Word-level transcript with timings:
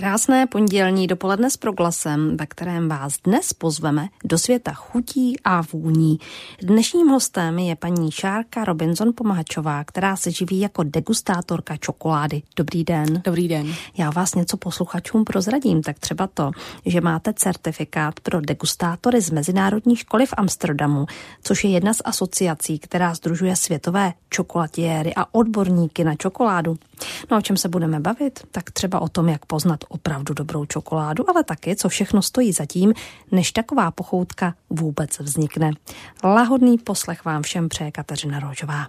Krásné 0.00 0.46
pondělní 0.46 1.06
dopoledne 1.06 1.50
s 1.50 1.56
proglasem, 1.56 2.36
ve 2.36 2.46
kterém 2.46 2.88
vás 2.88 3.18
dnes 3.24 3.52
pozveme 3.52 4.08
do 4.24 4.38
světa 4.38 4.72
chutí 4.72 5.36
a 5.44 5.62
vůní. 5.72 6.18
Dnešním 6.62 7.08
hostem 7.08 7.58
je 7.58 7.76
paní 7.76 8.10
Šárka 8.10 8.64
Robinson 8.64 9.12
Pomahačová, 9.14 9.84
která 9.84 10.16
se 10.16 10.30
živí 10.30 10.60
jako 10.60 10.82
degustátorka 10.82 11.76
čokolády. 11.76 12.42
Dobrý 12.56 12.84
den. 12.84 13.22
Dobrý 13.24 13.48
den. 13.48 13.74
Já 13.96 14.10
vás 14.10 14.34
něco 14.34 14.56
posluchačům 14.56 15.24
prozradím, 15.24 15.82
tak 15.82 15.98
třeba 15.98 16.26
to, 16.26 16.50
že 16.86 17.00
máte 17.00 17.32
certifikát 17.32 18.20
pro 18.20 18.40
degustátory 18.40 19.20
z 19.20 19.30
Mezinárodní 19.30 19.96
školy 19.96 20.26
v 20.26 20.34
Amsterdamu, 20.36 21.06
což 21.42 21.64
je 21.64 21.70
jedna 21.70 21.94
z 21.94 22.02
asociací, 22.04 22.78
která 22.78 23.14
združuje 23.14 23.56
světové 23.56 24.12
čokolatiéry 24.30 25.12
a 25.16 25.34
odborníky 25.34 26.04
na 26.04 26.14
čokoládu. 26.14 26.76
No 27.30 27.38
o 27.38 27.40
čem 27.40 27.56
se 27.56 27.68
budeme 27.68 28.00
bavit? 28.00 28.40
Tak 28.50 28.70
třeba 28.70 29.00
o 29.00 29.08
tom, 29.08 29.28
jak 29.28 29.46
poznat 29.46 29.84
opravdu 29.88 30.34
dobrou 30.34 30.64
čokoládu, 30.64 31.30
ale 31.30 31.44
taky, 31.44 31.76
co 31.76 31.88
všechno 31.88 32.22
stojí 32.22 32.52
za 32.52 32.66
tím, 32.66 32.94
než 33.32 33.52
taková 33.52 33.90
pochoutka 33.90 34.54
vůbec 34.70 35.18
vznikne. 35.18 35.70
Lahodný 36.24 36.78
poslech 36.78 37.24
vám 37.24 37.42
všem 37.42 37.68
přeje 37.68 37.90
Kateřina 37.90 38.40
Rožová. 38.40 38.86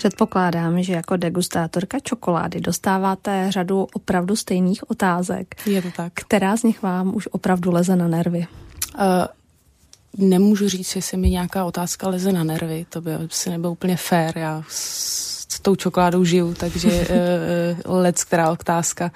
Předpokládám, 0.00 0.82
že 0.82 0.92
jako 0.92 1.16
degustátorka 1.16 1.98
čokolády 2.00 2.60
dostáváte 2.60 3.46
řadu 3.48 3.86
opravdu 3.94 4.36
stejných 4.36 4.90
otázek. 4.90 5.54
Je 5.66 5.82
to 5.82 5.88
tak. 5.96 6.12
Která 6.14 6.56
z 6.56 6.62
nich 6.62 6.82
vám 6.82 7.14
už 7.14 7.28
opravdu 7.32 7.70
leze 7.70 7.96
na 7.96 8.08
nervy? 8.08 8.46
Uh, 8.94 9.26
nemůžu 10.28 10.68
říct, 10.68 10.96
jestli 10.96 11.16
mi 11.16 11.30
nějaká 11.30 11.64
otázka 11.64 12.08
leze 12.08 12.32
na 12.32 12.44
nervy, 12.44 12.86
to 12.88 13.00
by 13.00 13.14
asi 13.14 13.50
nebylo 13.50 13.72
úplně 13.72 13.96
fér. 13.96 14.38
Já 14.38 14.62
s 15.60 15.62
tou 15.62 15.76
čokoládou 15.76 16.24
žiju, 16.24 16.54
takže 16.54 16.88
uh, 17.86 17.96
let, 17.96 18.24
která 18.24 18.50
otázka 18.50 19.10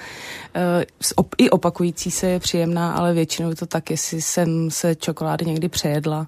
uh, 1.18 1.24
i 1.38 1.50
opakující 1.50 2.10
se 2.10 2.26
je 2.26 2.40
příjemná, 2.40 2.92
ale 2.92 3.12
většinou 3.12 3.50
je 3.50 3.56
to 3.56 3.66
tak, 3.66 3.90
jestli 3.90 4.22
jsem 4.22 4.70
se 4.70 4.94
čokolády 4.94 5.46
někdy 5.46 5.68
přejedla, 5.68 6.26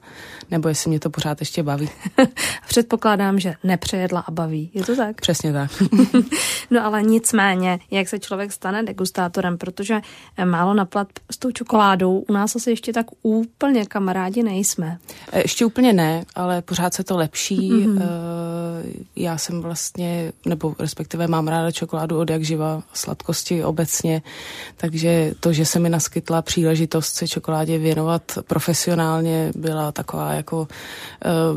nebo 0.50 0.68
jestli 0.68 0.88
mě 0.88 1.00
to 1.00 1.10
pořád 1.10 1.40
ještě 1.40 1.62
baví. 1.62 1.88
Předpokládám, 2.68 3.38
že 3.38 3.54
nepřejedla 3.64 4.20
a 4.20 4.30
baví. 4.30 4.70
Je 4.74 4.84
to 4.84 4.96
tak? 4.96 5.20
Přesně 5.20 5.52
tak. 5.52 5.70
no 6.70 6.84
ale 6.84 7.02
nicméně, 7.02 7.78
jak 7.90 8.08
se 8.08 8.18
člověk 8.18 8.52
stane 8.52 8.82
degustátorem, 8.82 9.58
protože 9.58 10.00
málo 10.44 10.74
naplat 10.74 11.08
s 11.30 11.36
tou 11.36 11.50
čokoládou, 11.50 12.18
u 12.18 12.32
nás 12.32 12.56
asi 12.56 12.70
ještě 12.70 12.92
tak 12.92 13.06
úplně 13.22 13.86
kamarádi 13.86 14.42
nejsme. 14.42 14.98
Ještě 15.32 15.64
úplně 15.64 15.92
ne, 15.92 16.24
ale 16.34 16.62
pořád 16.62 16.94
se 16.94 17.04
to 17.04 17.16
lepší. 17.16 17.72
Mm-hmm. 17.72 18.02
Já 19.16 19.38
jsem 19.38 19.62
vlastně, 19.62 20.05
nebo 20.46 20.74
respektive 20.78 21.26
mám 21.26 21.48
ráda 21.48 21.70
čokoládu 21.70 22.18
od 22.18 22.30
jak 22.30 22.42
živa, 22.44 22.82
sladkosti 22.92 23.64
obecně, 23.64 24.22
takže 24.76 25.34
to, 25.40 25.52
že 25.52 25.66
se 25.66 25.78
mi 25.78 25.88
naskytla 25.90 26.42
příležitost 26.42 27.14
se 27.14 27.28
čokoládě 27.28 27.78
věnovat 27.78 28.22
profesionálně, 28.46 29.52
byla 29.56 29.92
taková 29.92 30.32
jako 30.32 30.58
uh, 30.60 30.66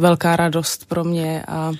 velká 0.01 0.35
radost 0.35 0.85
pro 0.85 1.03
mě 1.03 1.43
a 1.47 1.71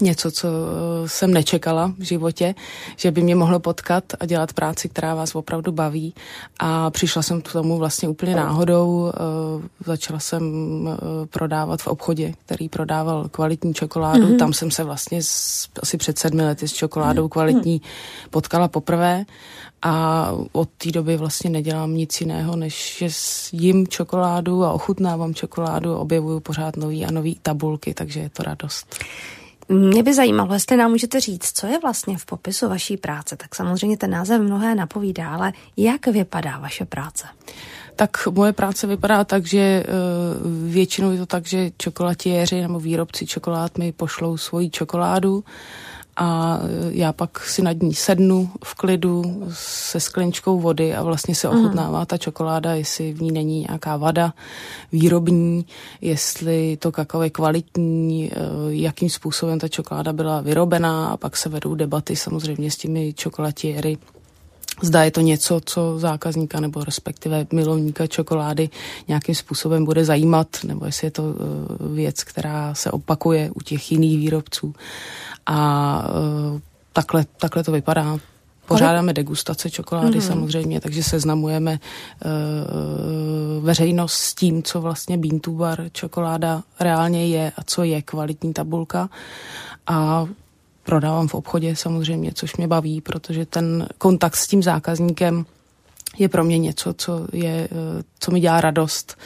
něco, 0.00 0.30
co 0.30 0.48
eh, 0.48 1.08
jsem 1.08 1.34
nečekala 1.34 1.92
v 1.98 2.02
životě, 2.02 2.54
že 2.96 3.10
by 3.10 3.22
mě 3.22 3.34
mohlo 3.34 3.60
potkat 3.60 4.04
a 4.20 4.26
dělat 4.26 4.52
práci, 4.52 4.88
která 4.88 5.14
vás 5.14 5.34
opravdu 5.34 5.72
baví. 5.72 6.14
A 6.58 6.90
přišla 6.90 7.22
jsem 7.22 7.42
k 7.42 7.52
tomu 7.52 7.78
vlastně 7.78 8.08
úplně 8.08 8.34
náhodou. 8.34 9.12
Eh, 9.14 9.84
začala 9.86 10.18
jsem 10.18 10.42
prodávat 11.30 11.82
v 11.82 11.86
obchodě, 11.86 12.34
který 12.46 12.68
prodával 12.68 13.28
kvalitní 13.28 13.74
čokoládu. 13.74 14.26
Mm-hmm. 14.26 14.38
Tam 14.38 14.52
jsem 14.52 14.70
se 14.70 14.84
vlastně 14.84 15.18
asi 15.82 15.96
před 15.96 16.18
sedmi 16.18 16.44
lety 16.44 16.68
s 16.68 16.72
čokoládou 16.72 17.28
kvalitní 17.28 17.82
potkala 18.30 18.68
poprvé 18.68 19.24
a 19.82 20.28
od 20.52 20.68
té 20.78 20.90
doby 20.90 21.16
vlastně 21.16 21.50
nedělám 21.50 21.94
nic 21.94 22.20
jiného, 22.20 22.56
než 22.56 22.96
že 22.98 23.08
jim 23.52 23.86
čokoládu 23.88 24.64
a 24.64 24.72
ochutnávám 24.72 25.34
čokoládu, 25.34 25.96
objevuju 25.96 26.40
pořád 26.40 26.76
nový 26.76 27.04
a 27.04 27.10
nový 27.10 27.38
tabulky, 27.42 27.94
takže 27.94 28.20
je 28.20 28.30
to 28.30 28.42
radost. 28.42 28.96
Mě 29.68 30.02
by 30.02 30.14
zajímalo, 30.14 30.54
jestli 30.54 30.76
nám 30.76 30.90
můžete 30.90 31.20
říct, 31.20 31.52
co 31.52 31.66
je 31.66 31.78
vlastně 31.78 32.18
v 32.18 32.26
popisu 32.26 32.68
vaší 32.68 32.96
práce. 32.96 33.36
Tak 33.36 33.54
samozřejmě 33.54 33.96
ten 33.96 34.10
název 34.10 34.42
mnohé 34.42 34.74
napovídá, 34.74 35.30
ale 35.30 35.52
jak 35.76 36.06
vypadá 36.06 36.58
vaše 36.58 36.84
práce? 36.84 37.26
Tak 37.96 38.26
moje 38.26 38.52
práce 38.52 38.86
vypadá 38.86 39.24
tak, 39.24 39.46
že 39.46 39.58
eh, 39.58 39.84
většinou 40.68 41.10
je 41.10 41.18
to 41.18 41.26
tak, 41.26 41.46
že 41.46 41.70
čokolatiéři 41.76 42.60
nebo 42.60 42.80
výrobci 42.80 43.26
čokolád 43.26 43.78
mi 43.78 43.92
pošlou 43.92 44.36
svoji 44.36 44.70
čokoládu 44.70 45.44
a 46.16 46.58
já 46.90 47.12
pak 47.12 47.40
si 47.40 47.62
nad 47.62 47.82
ní 47.82 47.94
sednu 47.94 48.50
v 48.64 48.74
klidu 48.74 49.22
se 49.54 50.00
sklenčkou 50.00 50.60
vody 50.60 50.94
a 50.94 51.02
vlastně 51.02 51.34
se 51.34 51.48
ochutnává 51.48 52.06
ta 52.06 52.18
čokoláda, 52.18 52.74
jestli 52.74 53.12
v 53.12 53.22
ní 53.22 53.32
není 53.32 53.60
nějaká 53.60 53.96
vada 53.96 54.34
výrobní, 54.92 55.66
jestli 56.00 56.76
to 56.76 56.92
kakao 56.92 57.22
je 57.22 57.30
kvalitní, 57.30 58.30
eh, 58.32 58.36
jakým 58.68 59.10
způsobem 59.10 59.58
ta 59.58 59.68
čokoláda 59.68 60.12
byla 60.12 60.40
vyrobená 60.40 61.08
a 61.08 61.16
pak 61.16 61.36
se 61.36 61.48
vedou 61.48 61.74
debaty 61.74 62.16
samozřejmě 62.16 62.70
s 62.70 62.76
těmi 62.76 63.12
čokolatiéry 63.12 63.98
Zda 64.82 65.04
je 65.04 65.10
to 65.10 65.20
něco, 65.20 65.60
co 65.64 65.98
zákazníka 65.98 66.60
nebo 66.60 66.84
respektive 66.84 67.46
milovníka 67.52 68.06
čokolády 68.06 68.70
nějakým 69.08 69.34
způsobem 69.34 69.84
bude 69.84 70.04
zajímat, 70.04 70.46
nebo 70.64 70.86
jestli 70.86 71.06
je 71.06 71.10
to 71.10 71.34
eh, 71.34 71.94
věc, 71.94 72.24
která 72.24 72.74
se 72.74 72.90
opakuje 72.90 73.50
u 73.54 73.60
těch 73.60 73.92
jiných 73.92 74.18
výrobců. 74.18 74.74
A 75.46 76.08
uh, 76.52 76.60
takhle, 76.92 77.26
takhle 77.36 77.64
to 77.64 77.72
vypadá. 77.72 78.18
Pořádáme 78.66 79.12
degustace 79.12 79.70
čokolády 79.70 80.18
mm-hmm. 80.18 80.26
samozřejmě, 80.26 80.80
takže 80.80 81.02
seznamujeme 81.02 81.78
uh, 82.24 83.64
veřejnost 83.64 84.12
s 84.12 84.34
tím, 84.34 84.62
co 84.62 84.80
vlastně 84.80 85.18
Beantubar 85.18 85.84
čokoláda 85.92 86.62
reálně 86.80 87.26
je 87.26 87.52
a 87.56 87.62
co 87.66 87.82
je 87.82 88.02
kvalitní 88.02 88.52
tabulka. 88.52 89.08
A 89.86 90.26
prodávám 90.82 91.28
v 91.28 91.34
obchodě 91.34 91.76
samozřejmě, 91.76 92.32
což 92.34 92.56
mě 92.56 92.68
baví, 92.68 93.00
protože 93.00 93.46
ten 93.46 93.88
kontakt 93.98 94.36
s 94.36 94.46
tím 94.46 94.62
zákazníkem 94.62 95.46
je 96.18 96.28
pro 96.28 96.44
mě 96.44 96.58
něco, 96.58 96.94
co, 96.94 97.26
je, 97.32 97.68
co 98.18 98.30
mi 98.30 98.40
dělá 98.40 98.60
radost. 98.60 99.16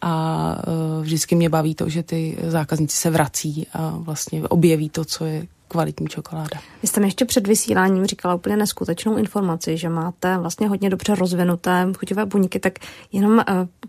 A 0.00 0.56
vždycky 1.00 1.34
mě 1.34 1.48
baví 1.48 1.74
to, 1.74 1.88
že 1.88 2.02
ty 2.02 2.38
zákazníci 2.46 2.96
se 2.96 3.10
vrací 3.10 3.66
a 3.72 3.90
vlastně 3.96 4.42
objeví 4.42 4.88
to, 4.90 5.04
co 5.04 5.24
je 5.24 5.46
kvalitní 5.70 6.06
čokoláda. 6.06 6.60
Vy 6.82 6.88
jste 6.88 7.00
mi 7.00 7.06
ještě 7.06 7.24
před 7.24 7.46
vysíláním 7.46 8.06
říkala 8.06 8.34
úplně 8.34 8.56
neskutečnou 8.56 9.16
informaci, 9.16 9.76
že 9.76 9.88
máte 9.88 10.38
vlastně 10.38 10.68
hodně 10.68 10.90
dobře 10.90 11.14
rozvinuté 11.14 11.86
chuťové 11.98 12.26
buňky, 12.26 12.60
tak 12.60 12.72
jenom 13.12 13.32
uh, 13.32 13.42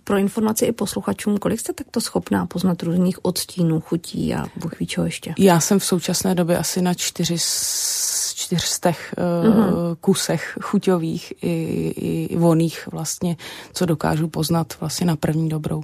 pro 0.04 0.18
informaci 0.18 0.66
i 0.66 0.72
posluchačům, 0.72 1.38
kolik 1.38 1.60
jste 1.60 1.74
takto 1.74 2.02
schopná 2.02 2.46
poznat 2.46 2.84
různých 2.84 3.26
odstínů, 3.26 3.80
chutí 3.80 4.36
a 4.36 4.46
bůh 4.56 4.80
ví 4.80 4.88
čeho 4.88 5.06
ještě? 5.06 5.34
Já 5.40 5.60
jsem 5.60 5.80
v 5.80 5.86
současné 5.86 6.36
době 6.36 6.58
asi 6.58 6.82
na 6.82 6.94
čtyři 6.94 7.36
čtyřstech 8.52 9.16
mm-hmm. 9.18 9.96
kusech 10.02 10.58
chuťových 10.62 11.34
i, 11.42 11.54
i 12.32 12.38
voných 12.38 12.88
vlastně, 12.92 13.38
co 13.74 13.86
dokážu 13.86 14.28
poznat 14.28 14.74
vlastně 14.80 15.08
na 15.08 15.16
první 15.16 15.50
dobrou. 15.50 15.84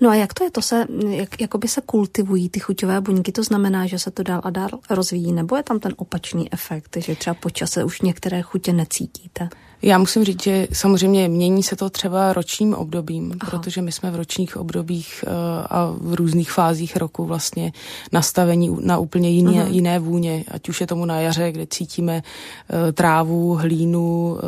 No 0.00 0.10
a 0.10 0.14
jak 0.14 0.34
to 0.34 0.44
je? 0.44 0.50
To 0.50 0.62
se, 0.62 0.86
jak, 1.08 1.40
jakoby 1.40 1.68
se 1.68 1.80
kultivují 1.86 2.48
ty 2.48 2.60
chuťové 2.60 3.00
buňky, 3.00 3.32
to 3.32 3.42
znamená, 3.42 3.86
že 3.86 3.98
se 3.98 4.10
to 4.10 4.22
dál 4.22 4.40
a 4.44 4.50
dál 4.50 4.68
rozvíjí, 4.90 5.32
nebo 5.32 5.56
je 5.56 5.62
tam 5.62 5.80
ten 5.80 5.92
opačný 5.96 6.52
efekt, 6.52 6.96
že 6.96 7.16
třeba 7.16 7.34
po 7.34 7.50
čase 7.50 7.84
už 7.84 8.00
některé 8.00 8.42
chutě 8.42 8.72
necítíte? 8.72 9.48
Já 9.82 9.98
musím 9.98 10.24
říct, 10.24 10.42
že 10.42 10.68
samozřejmě 10.72 11.28
mění 11.28 11.62
se 11.62 11.76
to 11.76 11.90
třeba 11.90 12.32
ročním 12.32 12.74
obdobím, 12.74 13.32
Aha. 13.40 13.50
protože 13.50 13.82
my 13.82 13.92
jsme 13.92 14.10
v 14.10 14.16
ročních 14.16 14.56
obdobích 14.56 15.24
uh, 15.26 15.32
a 15.70 15.94
v 16.00 16.14
různých 16.14 16.52
fázích 16.52 16.96
roku 16.96 17.24
vlastně 17.24 17.72
nastavení 18.12 18.76
na 18.80 18.98
úplně 18.98 19.30
jiné, 19.30 19.66
jiné 19.70 19.98
vůně, 19.98 20.44
ať 20.50 20.68
už 20.68 20.80
je 20.80 20.86
tomu 20.86 21.04
na 21.04 21.20
jaře, 21.20 21.52
kde 21.52 21.66
cítíme 21.66 22.22
uh, 22.22 22.92
trávu, 22.92 23.54
hlínu, 23.54 24.28
uh, 24.30 24.38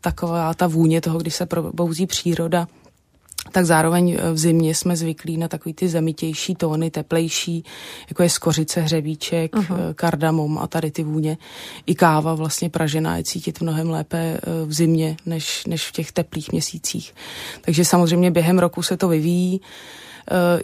taková 0.00 0.54
ta 0.54 0.66
vůně 0.66 1.00
toho, 1.00 1.18
když 1.18 1.34
se 1.34 1.46
probouzí 1.46 2.06
příroda 2.06 2.66
tak 3.56 3.66
zároveň 3.66 4.16
eh, 4.18 4.32
v 4.32 4.38
zimě 4.38 4.74
jsme 4.74 4.96
zvyklí 4.96 5.36
na 5.36 5.48
takový 5.48 5.72
ty 5.74 5.88
zemitější 5.88 6.54
tóny, 6.54 6.90
teplejší, 6.90 7.64
jako 8.08 8.22
je 8.22 8.30
skořice, 8.30 8.80
hřebíček, 8.80 9.52
uh-huh. 9.52 9.94
kardamom 9.94 10.58
a 10.58 10.66
tady 10.66 10.90
ty 10.90 11.02
vůně. 11.02 11.38
I 11.86 11.94
káva 11.94 12.34
vlastně 12.34 12.70
pražená 12.70 13.16
je 13.16 13.24
cítit 13.24 13.60
mnohem 13.60 13.90
lépe 13.90 14.18
eh, 14.18 14.40
v 14.66 14.72
zimě, 14.72 15.16
než, 15.26 15.66
než 15.66 15.88
v 15.88 15.92
těch 15.92 16.12
teplých 16.12 16.52
měsících. 16.52 17.14
Takže 17.60 17.84
samozřejmě 17.84 18.30
během 18.30 18.58
roku 18.58 18.82
se 18.82 18.96
to 18.96 19.08
vyvíjí. 19.08 19.60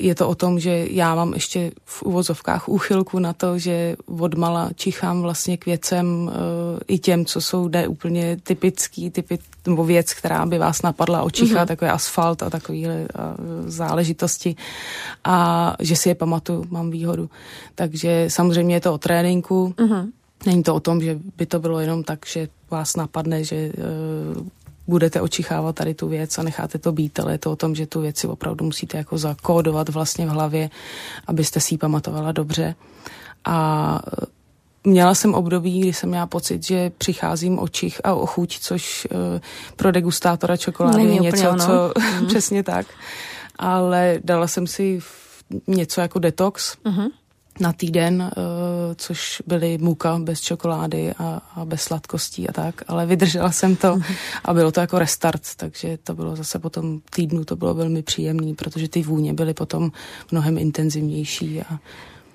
Je 0.01 0.15
to 0.15 0.29
o 0.29 0.35
tom, 0.35 0.61
že 0.61 0.87
já 0.91 1.15
mám 1.15 1.35
ještě 1.35 1.73
v 1.85 2.03
uvozovkách 2.03 2.69
úchylku 2.69 3.19
na 3.19 3.33
to, 3.33 3.59
že 3.59 3.97
odmala 4.07 4.71
čichám 4.75 5.23
vlastně 5.23 5.57
k 5.57 5.67
věcem 5.67 6.31
i 6.89 6.99
těm, 6.99 7.25
co 7.25 7.41
jsou 7.41 7.69
jde 7.69 7.89
úplně 7.89 8.37
typický, 8.43 9.11
typy, 9.11 9.39
nebo 9.67 9.85
věc, 9.85 10.15
která 10.15 10.47
by 10.47 10.59
vás 10.59 10.83
napadla 10.83 11.23
očichat, 11.23 11.65
mm-hmm. 11.65 11.67
takový 11.67 11.91
asfalt 11.91 12.43
a 12.43 12.51
takovýhle 12.51 13.07
záležitosti 13.67 14.57
a 15.25 15.77
že 15.81 15.97
si 15.97 16.09
je 16.09 16.15
pamatuju, 16.15 16.67
mám 16.71 16.91
výhodu. 16.91 17.31
Takže 17.75 18.27
samozřejmě 18.29 18.75
je 18.77 18.81
to 18.81 18.95
o 18.95 18.99
tréninku, 18.99 19.75
mm-hmm. 19.77 20.11
Není 20.47 20.63
to 20.63 20.75
o 20.75 20.81
tom, 20.81 21.01
že 21.01 21.19
by 21.37 21.47
to 21.47 21.59
bylo 21.59 21.81
jenom 21.81 22.03
tak, 22.03 22.27
že 22.27 22.49
vás 22.71 22.97
napadne, 22.97 23.45
že 23.45 23.73
uh, 23.79 24.47
budete 24.87 25.21
očichávat 25.21 25.75
tady 25.75 25.95
tu 25.95 26.09
věc 26.09 26.39
a 26.39 26.43
necháte 26.43 26.79
to 26.79 26.93
být, 26.93 27.21
ale 27.21 27.33
je 27.33 27.39
to 27.39 27.53
o 27.53 27.57
tom, 27.57 27.75
že 27.75 27.87
tu 27.87 28.01
věc 28.01 28.19
si 28.19 28.27
opravdu 28.27 28.65
musíte 28.65 28.99
jako 28.99 29.19
zakódovat 29.19 29.89
vlastně 29.89 30.27
v 30.27 30.29
hlavě, 30.29 30.71
abyste 31.27 31.61
si 31.61 31.75
ji 31.75 31.79
pamatovala 31.79 32.33
dobře. 32.33 32.75
A 33.45 34.01
eh, 34.23 34.27
Měla 34.85 35.15
jsem 35.15 35.35
období, 35.35 35.81
kdy 35.81 35.93
jsem 35.93 36.09
měla 36.09 36.27
pocit, 36.27 36.67
že 36.67 36.91
přicházím 36.99 37.59
o 37.59 37.69
čich 37.69 38.01
a 38.05 38.15
o 38.15 38.27
chuť, 38.27 38.59
což 38.59 39.07
uh, 39.11 39.19
pro 39.77 39.93
degustátora 39.93 40.57
čokolády 40.57 41.03
je 41.03 41.19
něco, 41.19 41.51
ono. 41.51 41.67
co 41.67 41.93
mm. 42.21 42.27
přesně 42.27 42.63
tak. 42.63 42.87
Ale 43.59 44.19
dala 44.25 44.47
jsem 44.47 44.67
si 44.67 45.01
něco 45.67 46.01
jako 46.01 46.19
detox, 46.19 46.77
mm-hmm 46.85 47.11
na 47.61 47.73
týden, 47.73 48.23
uh, 48.23 48.31
což 48.95 49.43
byly 49.47 49.79
muka 49.79 50.19
bez 50.19 50.41
čokolády 50.41 51.13
a, 51.19 51.43
a 51.55 51.65
bez 51.65 51.83
sladkostí 51.83 52.49
a 52.49 52.53
tak, 52.53 52.83
ale 52.89 53.07
vydržela 53.07 53.53
jsem 53.53 53.77
to 53.77 54.01
a 54.45 54.55
bylo 54.55 54.73
to 54.73 54.81
jako 54.81 54.99
restart, 54.99 55.43
takže 55.57 55.99
to 56.05 56.15
bylo 56.15 56.37
zase 56.37 56.59
po 56.59 56.71
tom 56.71 57.01
týdnu, 57.11 57.45
to 57.45 57.57
bylo 57.57 57.75
velmi 57.75 58.03
příjemné, 58.03 58.55
protože 58.55 58.89
ty 58.89 59.03
vůně 59.03 59.35
byly 59.35 59.55
potom 59.55 59.93
mnohem 60.31 60.59
intenzivnější 60.59 61.63
a 61.63 61.79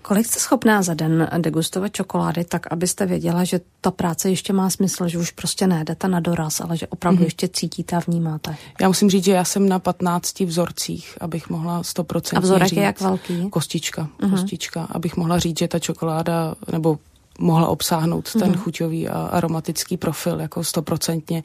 Kolik 0.08 0.28
jste 0.28 0.40
schopná 0.40 0.82
za 0.82 0.94
den 0.94 1.30
degustovat 1.38 1.94
čokolády, 1.94 2.44
tak 2.44 2.68
abyste 2.72 3.06
věděla, 3.06 3.44
že 3.44 3.60
ta 3.82 3.92
práce 3.92 4.30
ještě 4.30 4.54
má 4.54 4.70
smysl, 4.70 5.08
že 5.08 5.18
už 5.18 5.32
prostě 5.32 5.68
nejdete 5.68 6.08
na 6.08 6.20
doraz, 6.20 6.62
ale 6.62 6.78
že 6.78 6.88
opravdu 6.88 7.20
mm-hmm. 7.20 7.26
ještě 7.26 7.48
cítíte 7.48 7.96
a 7.96 8.00
vnímáte? 8.08 8.56
Já 8.82 8.88
musím 8.88 9.10
říct, 9.10 9.24
že 9.24 9.32
já 9.32 9.44
jsem 9.44 9.70
na 9.70 9.80
15 9.80 10.40
vzorcích, 10.40 11.18
abych 11.22 11.50
mohla 11.50 11.82
100% 11.82 12.38
A 12.38 12.40
vzorek 12.40 12.68
říct, 12.68 12.78
je 12.78 12.84
jak 12.84 13.02
velký? 13.02 13.50
Kostička, 13.50 14.10
mm-hmm. 14.20 14.30
kostička, 14.32 14.88
abych 14.92 15.18
mohla 15.18 15.40
říct, 15.40 15.60
že 15.60 15.68
ta 15.68 15.80
čokoláda, 15.80 16.56
nebo 16.72 17.00
mohla 17.40 17.68
obsáhnout 17.68 18.34
ten 18.34 18.42
mm-hmm. 18.42 18.58
chuťový 18.58 19.10
a 19.10 19.22
aromatický 19.22 19.98
profil 19.98 20.40
jako 20.40 20.64
stoprocentně. 20.64 21.44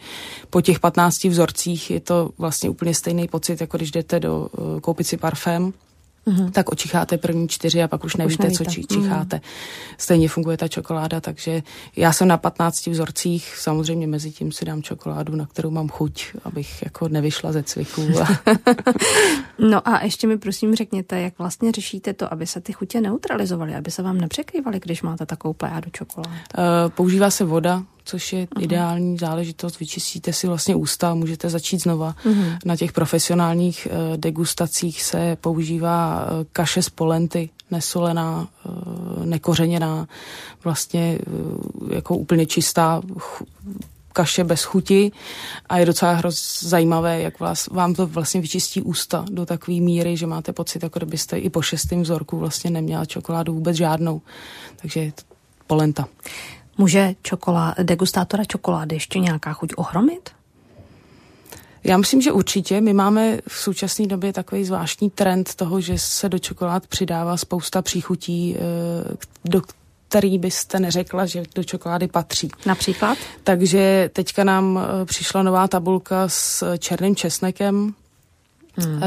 Po 0.50 0.61
těch 0.61 0.81
15 0.81 1.25
vzorcích 1.25 1.91
je 1.91 2.00
to 2.00 2.31
vlastně 2.38 2.70
úplně 2.70 2.94
stejný 2.94 3.29
pocit, 3.29 3.61
jako 3.61 3.76
když 3.76 3.91
jdete 3.91 4.20
do 4.20 4.49
uh, 4.58 4.81
koupit 4.81 5.06
si 5.06 5.17
parfém 5.17 5.73
mm-hmm. 6.26 6.50
tak 6.50 6.72
očicháte 6.72 7.19
první 7.19 7.48
čtyři 7.48 7.82
a 7.82 7.88
pak 7.88 8.04
už 8.04 8.16
nevíte, 8.16 8.32
už 8.32 8.38
nevíte. 8.38 8.64
co 8.64 8.70
či, 8.70 8.84
čicháte. 8.84 9.36
Mm-hmm. 9.36 9.94
Stejně 9.98 10.28
funguje 10.28 10.56
ta 10.56 10.69
čokoláda, 10.69 11.20
takže 11.20 11.62
já 11.96 12.12
jsem 12.12 12.28
na 12.28 12.36
15 12.36 12.86
vzorcích, 12.86 13.56
samozřejmě 13.56 14.06
mezi 14.06 14.30
tím 14.30 14.52
si 14.52 14.64
dám 14.64 14.82
čokoládu, 14.82 15.36
na 15.36 15.46
kterou 15.46 15.70
mám 15.70 15.88
chuť, 15.88 16.24
abych 16.44 16.82
jako 16.82 17.08
nevyšla 17.08 17.52
ze 17.52 17.62
cviku. 17.62 18.02
no 19.58 19.88
a 19.88 20.04
ještě 20.04 20.26
mi 20.26 20.38
prosím 20.38 20.74
řekněte, 20.74 21.20
jak 21.20 21.38
vlastně 21.38 21.72
řešíte 21.72 22.12
to, 22.12 22.32
aby 22.32 22.46
se 22.46 22.60
ty 22.60 22.72
chutě 22.72 23.00
neutralizovaly, 23.00 23.74
aby 23.74 23.90
se 23.90 24.02
vám 24.02 24.19
nepřekrývaly, 24.19 24.80
když 24.80 25.02
máte 25.02 25.26
takovou 25.26 25.54
plejádu 25.54 25.90
čokolád? 25.90 26.28
Uh, 26.58 26.64
používá 26.88 27.30
se 27.30 27.44
voda, 27.44 27.82
což 28.04 28.32
je 28.32 28.46
uh-huh. 28.46 28.62
ideální 28.62 29.19
záležitost. 29.19 29.81
Vyčistíte 29.81 30.32
si 30.32 30.46
vlastně 30.46 30.75
ústa, 30.75 31.14
můžete 31.14 31.50
začít 31.50 31.82
znova. 31.82 32.14
Uh-huh. 32.25 32.58
Na 32.64 32.76
těch 32.76 32.93
profesionálních 32.93 33.88
uh, 33.90 34.16
degustacích 34.16 35.02
se 35.02 35.37
používá 35.40 36.25
uh, 36.25 36.44
kaše 36.52 36.82
z 36.82 36.88
polenty, 36.88 37.50
nesolená, 37.70 38.49
uh, 38.64 39.26
nekořeněná, 39.26 40.06
vlastně 40.64 41.19
uh, 41.26 41.93
jako 41.93 42.16
úplně 42.16 42.46
čistá 42.46 43.02
ch- 43.19 43.43
kaše 44.12 44.44
bez 44.44 44.62
chuti 44.62 45.12
a 45.69 45.78
je 45.78 45.87
docela 45.87 46.12
hroz 46.12 46.62
zajímavé, 46.62 47.20
jak 47.20 47.40
vás, 47.40 47.66
vám 47.66 47.94
to 47.94 48.06
vlastně 48.06 48.40
vyčistí 48.40 48.82
ústa 48.82 49.25
do 49.31 49.46
takové 49.46 49.81
míry, 49.81 50.16
že 50.16 50.26
máte 50.26 50.52
pocit, 50.52 50.82
jako 50.82 50.98
kdybyste 50.98 51.38
i 51.38 51.50
po 51.50 51.62
šestém 51.62 52.02
vzorku 52.02 52.38
vlastně 52.38 52.70
neměla 52.70 53.05
čokoládu 53.05 53.55
vůbec 53.55 53.76
žádnou. 53.76 54.22
Takže 54.76 55.12
polenta. 55.66 56.08
Může 56.78 57.14
čokolá, 57.22 57.74
degustátora 57.82 58.44
čokolády 58.44 58.96
ještě 58.96 59.19
nějaká 59.19 59.52
chuť 59.52 59.72
ohromit? 59.76 60.30
Já 61.84 61.96
myslím, 61.96 62.22
že 62.22 62.32
určitě. 62.32 62.80
My 62.80 62.92
máme 62.92 63.38
v 63.48 63.54
současné 63.54 64.06
době 64.06 64.32
takový 64.32 64.64
zvláštní 64.64 65.10
trend 65.10 65.54
toho, 65.54 65.80
že 65.80 65.98
se 65.98 66.28
do 66.28 66.38
čokolád 66.38 66.86
přidává 66.86 67.36
spousta 67.36 67.82
příchutí, 67.82 68.56
eh, 68.56 68.60
do 69.44 69.62
který 70.08 70.38
byste 70.38 70.80
neřekla, 70.80 71.26
že 71.26 71.42
do 71.54 71.64
čokolády 71.64 72.08
patří. 72.08 72.48
Například? 72.66 73.19
Takže 73.44 74.10
teďka 74.12 74.44
nám 74.44 74.80
eh, 74.80 75.04
přišla 75.04 75.42
nová 75.42 75.69
tabulka 75.69 76.28
s 76.28 76.76
černým 76.78 77.16
česnekem. 77.16 77.94
Hmm. 78.76 79.00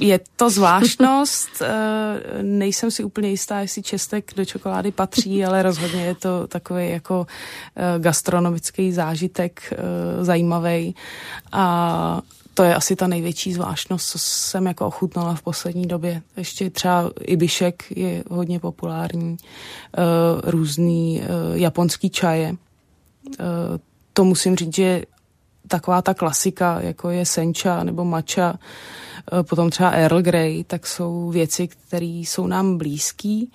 Je 0.00 0.20
to 0.36 0.50
zvláštnost, 0.50 1.48
eh, 1.62 2.42
nejsem 2.42 2.90
si 2.90 3.04
úplně 3.04 3.28
jistá, 3.28 3.60
jestli 3.60 3.82
čestek 3.82 4.32
do 4.36 4.44
čokolády 4.44 4.90
patří, 4.90 5.44
ale 5.44 5.62
rozhodně 5.62 6.04
je 6.04 6.14
to 6.14 6.46
takový 6.46 6.90
jako 6.90 7.26
eh, 7.76 7.98
gastronomický 7.98 8.92
zážitek 8.92 9.72
eh, 9.72 10.24
zajímavý 10.24 10.94
a 11.52 12.20
to 12.54 12.62
je 12.62 12.74
asi 12.74 12.96
ta 12.96 13.06
největší 13.06 13.52
zvláštnost, 13.52 14.10
co 14.10 14.18
jsem 14.18 14.66
jako 14.66 14.86
ochutnala 14.86 15.34
v 15.34 15.42
poslední 15.42 15.86
době. 15.86 16.22
Ještě 16.36 16.70
třeba 16.70 17.10
ibišek 17.20 17.84
je 17.96 18.24
hodně 18.30 18.60
populární, 18.60 19.36
různý 20.42 21.22
japonský 21.54 22.10
čaje. 22.10 22.54
To 24.12 24.24
musím 24.24 24.56
říct, 24.56 24.74
že 24.74 25.02
taková 25.68 26.02
ta 26.02 26.14
klasika, 26.14 26.80
jako 26.80 27.10
je 27.10 27.26
sencha 27.26 27.84
nebo 27.84 28.04
macha, 28.04 28.58
Eh, 29.32 29.42
potom 29.42 29.70
třeba 29.70 29.90
Earl 29.90 30.22
Grey, 30.22 30.64
tak 30.64 30.86
jsou 30.86 31.30
věci, 31.30 31.68
které 31.68 32.06
jsou 32.06 32.46
nám 32.46 32.78
blízký, 32.78 33.50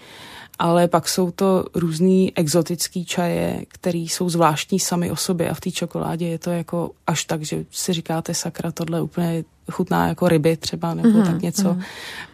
ale 0.59 0.87
pak 0.87 1.09
jsou 1.09 1.31
to 1.31 1.65
různý 1.75 2.37
exotický 2.37 3.05
čaje, 3.05 3.65
které 3.67 3.97
jsou 3.97 4.29
zvláštní 4.29 4.79
sami 4.79 5.11
o 5.11 5.15
sobě 5.15 5.49
a 5.49 5.53
v 5.53 5.59
té 5.59 5.71
čokoládě 5.71 6.27
je 6.27 6.39
to 6.39 6.51
jako 6.51 6.91
až 7.07 7.25
tak, 7.25 7.41
že 7.41 7.65
si 7.71 7.93
říkáte 7.93 8.33
sakra, 8.33 8.71
tohle 8.71 9.01
úplně 9.01 9.43
chutná 9.71 10.07
jako 10.07 10.27
ryby 10.27 10.57
třeba 10.57 10.93
nebo 10.93 11.09
mm-hmm, 11.09 11.25
tak 11.25 11.41
něco. 11.41 11.73
Mm. 11.73 11.81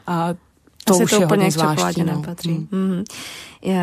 A 0.08 0.34
to 0.88 0.94
Asi 0.94 1.04
už 1.04 1.10
to 1.10 1.16
je 1.16 1.26
úplně 1.26 1.50
k 1.50 1.54
čokoládě 1.54 2.04
no. 2.04 2.16
nepatří. 2.16 2.50
Mm. 2.50 2.68
Mm. 2.72 3.04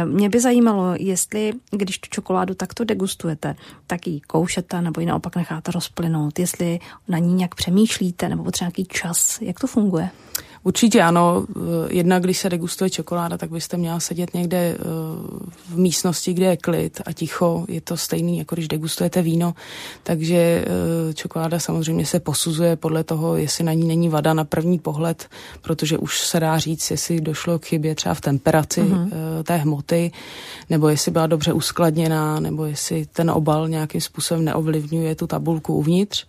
Mě 0.05 0.29
by 0.29 0.41
zajímalo, 0.41 0.95
jestli, 0.99 1.53
když 1.71 1.99
tu 1.99 2.09
čokoládu 2.11 2.55
takto 2.55 2.85
degustujete, 2.85 3.57
tak 3.87 4.07
ji 4.07 4.21
koušete 4.21 4.83
nebo 4.83 5.01
ji 5.01 5.07
naopak 5.07 5.37
necháte 5.37 5.73
rozplynout, 5.73 6.39
jestli 6.39 6.81
na 7.09 7.19
ní 7.19 7.35
nějak 7.35 7.55
přemýšlíte 7.55 8.29
nebo 8.29 8.45
potřeba 8.45 8.67
nějaký 8.67 8.85
čas, 8.85 9.39
jak 9.41 9.61
to 9.61 9.67
funguje? 9.67 10.11
Určitě 10.65 11.03
ano. 11.03 11.45
Jednak, 11.89 12.23
když 12.23 12.39
se 12.39 12.49
degustuje 12.51 12.91
čokoláda, 12.91 13.39
tak 13.39 13.51
byste 13.51 13.77
měla 13.77 14.01
sedět 14.01 14.35
někde 14.35 14.59
eh, 14.59 14.79
v 15.69 15.79
místnosti, 15.79 16.35
kde 16.35 16.47
je 16.47 16.57
klid 16.57 17.01
a 17.07 17.13
ticho. 17.13 17.65
Je 17.69 17.81
to 17.81 17.97
stejný, 17.97 18.39
jako 18.39 18.55
když 18.55 18.69
degustujete 18.69 19.23
víno. 19.23 19.55
Takže 20.03 20.37
eh, 20.37 21.15
čokoláda 21.15 21.59
samozřejmě 21.59 22.07
se 22.07 22.21
posuzuje 22.21 22.77
podle 22.77 23.05
toho, 23.05 23.37
jestli 23.37 23.65
na 23.65 23.73
ní 23.73 23.85
není 23.89 24.09
vada 24.09 24.35
na 24.35 24.45
první 24.45 24.79
pohled, 24.79 25.29
protože 25.63 25.99
už 25.99 26.21
se 26.21 26.41
dá 26.41 26.59
říct, 26.59 26.91
jestli 26.91 27.21
došlo 27.21 27.59
k 27.59 27.65
chybě 27.65 27.95
třeba 27.95 28.15
v 28.15 28.21
temperaci 28.21 28.81
uh-huh. 28.83 29.09
té 29.43 29.57
hmoty, 29.57 30.13
nebo 30.71 30.89
jestli 30.89 31.11
byla 31.11 31.27
dobře 31.27 31.53
uskladněná, 31.53 32.41
nebo 32.41 32.65
jestli 32.65 33.07
ten 33.07 33.31
obal 33.31 33.69
nějakým 33.69 34.01
způsobem 34.01 34.45
neovlivňuje 34.45 35.15
tu 35.15 35.27
tabulku 35.27 35.75
uvnitř. 35.75 36.27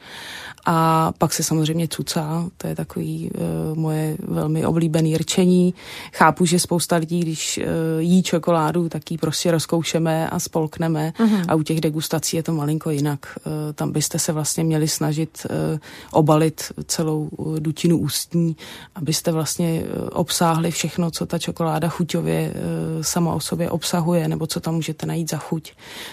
A 0.65 1.11
pak 1.17 1.33
se 1.33 1.43
samozřejmě 1.43 1.87
cucá, 1.87 2.49
to 2.57 2.67
je 2.67 2.75
takový 2.75 3.31
uh, 3.31 3.77
moje 3.77 4.17
velmi 4.27 4.65
oblíbený 4.65 5.17
rčení. 5.17 5.73
Chápu, 6.13 6.45
že 6.45 6.59
spousta 6.59 6.95
lidí, 6.95 7.19
když 7.19 7.57
uh, 7.57 7.63
jí 7.99 8.23
čokoládu, 8.23 8.89
tak 8.89 9.11
ji 9.11 9.17
prostě 9.17 9.51
rozkoušeme 9.51 10.29
a 10.29 10.39
spolkneme 10.39 11.13
uh-huh. 11.19 11.45
a 11.47 11.55
u 11.55 11.63
těch 11.63 11.81
degustací 11.81 12.37
je 12.37 12.43
to 12.43 12.53
malinko 12.53 12.89
jinak. 12.89 13.37
Uh, 13.45 13.53
tam 13.73 13.91
byste 13.91 14.19
se 14.19 14.31
vlastně 14.31 14.63
měli 14.63 14.87
snažit 14.87 15.47
uh, 15.49 15.79
obalit 16.11 16.71
celou 16.85 17.27
uh, 17.31 17.59
dutinu 17.59 17.97
ústní, 17.97 18.55
abyste 18.95 19.31
vlastně 19.31 19.83
uh, 19.83 20.09
obsáhli 20.11 20.71
všechno, 20.71 21.11
co 21.11 21.25
ta 21.25 21.39
čokoláda 21.39 21.89
chuťově 21.89 22.53
uh, 22.53 23.01
sama 23.01 23.33
o 23.33 23.39
sobě 23.39 23.69
obsahuje, 23.69 24.27
nebo 24.27 24.47
co 24.47 24.59
tam 24.59 24.75
můžete 24.75 25.05
najít 25.05 25.29
za 25.29 25.37
chuť. 25.37 25.71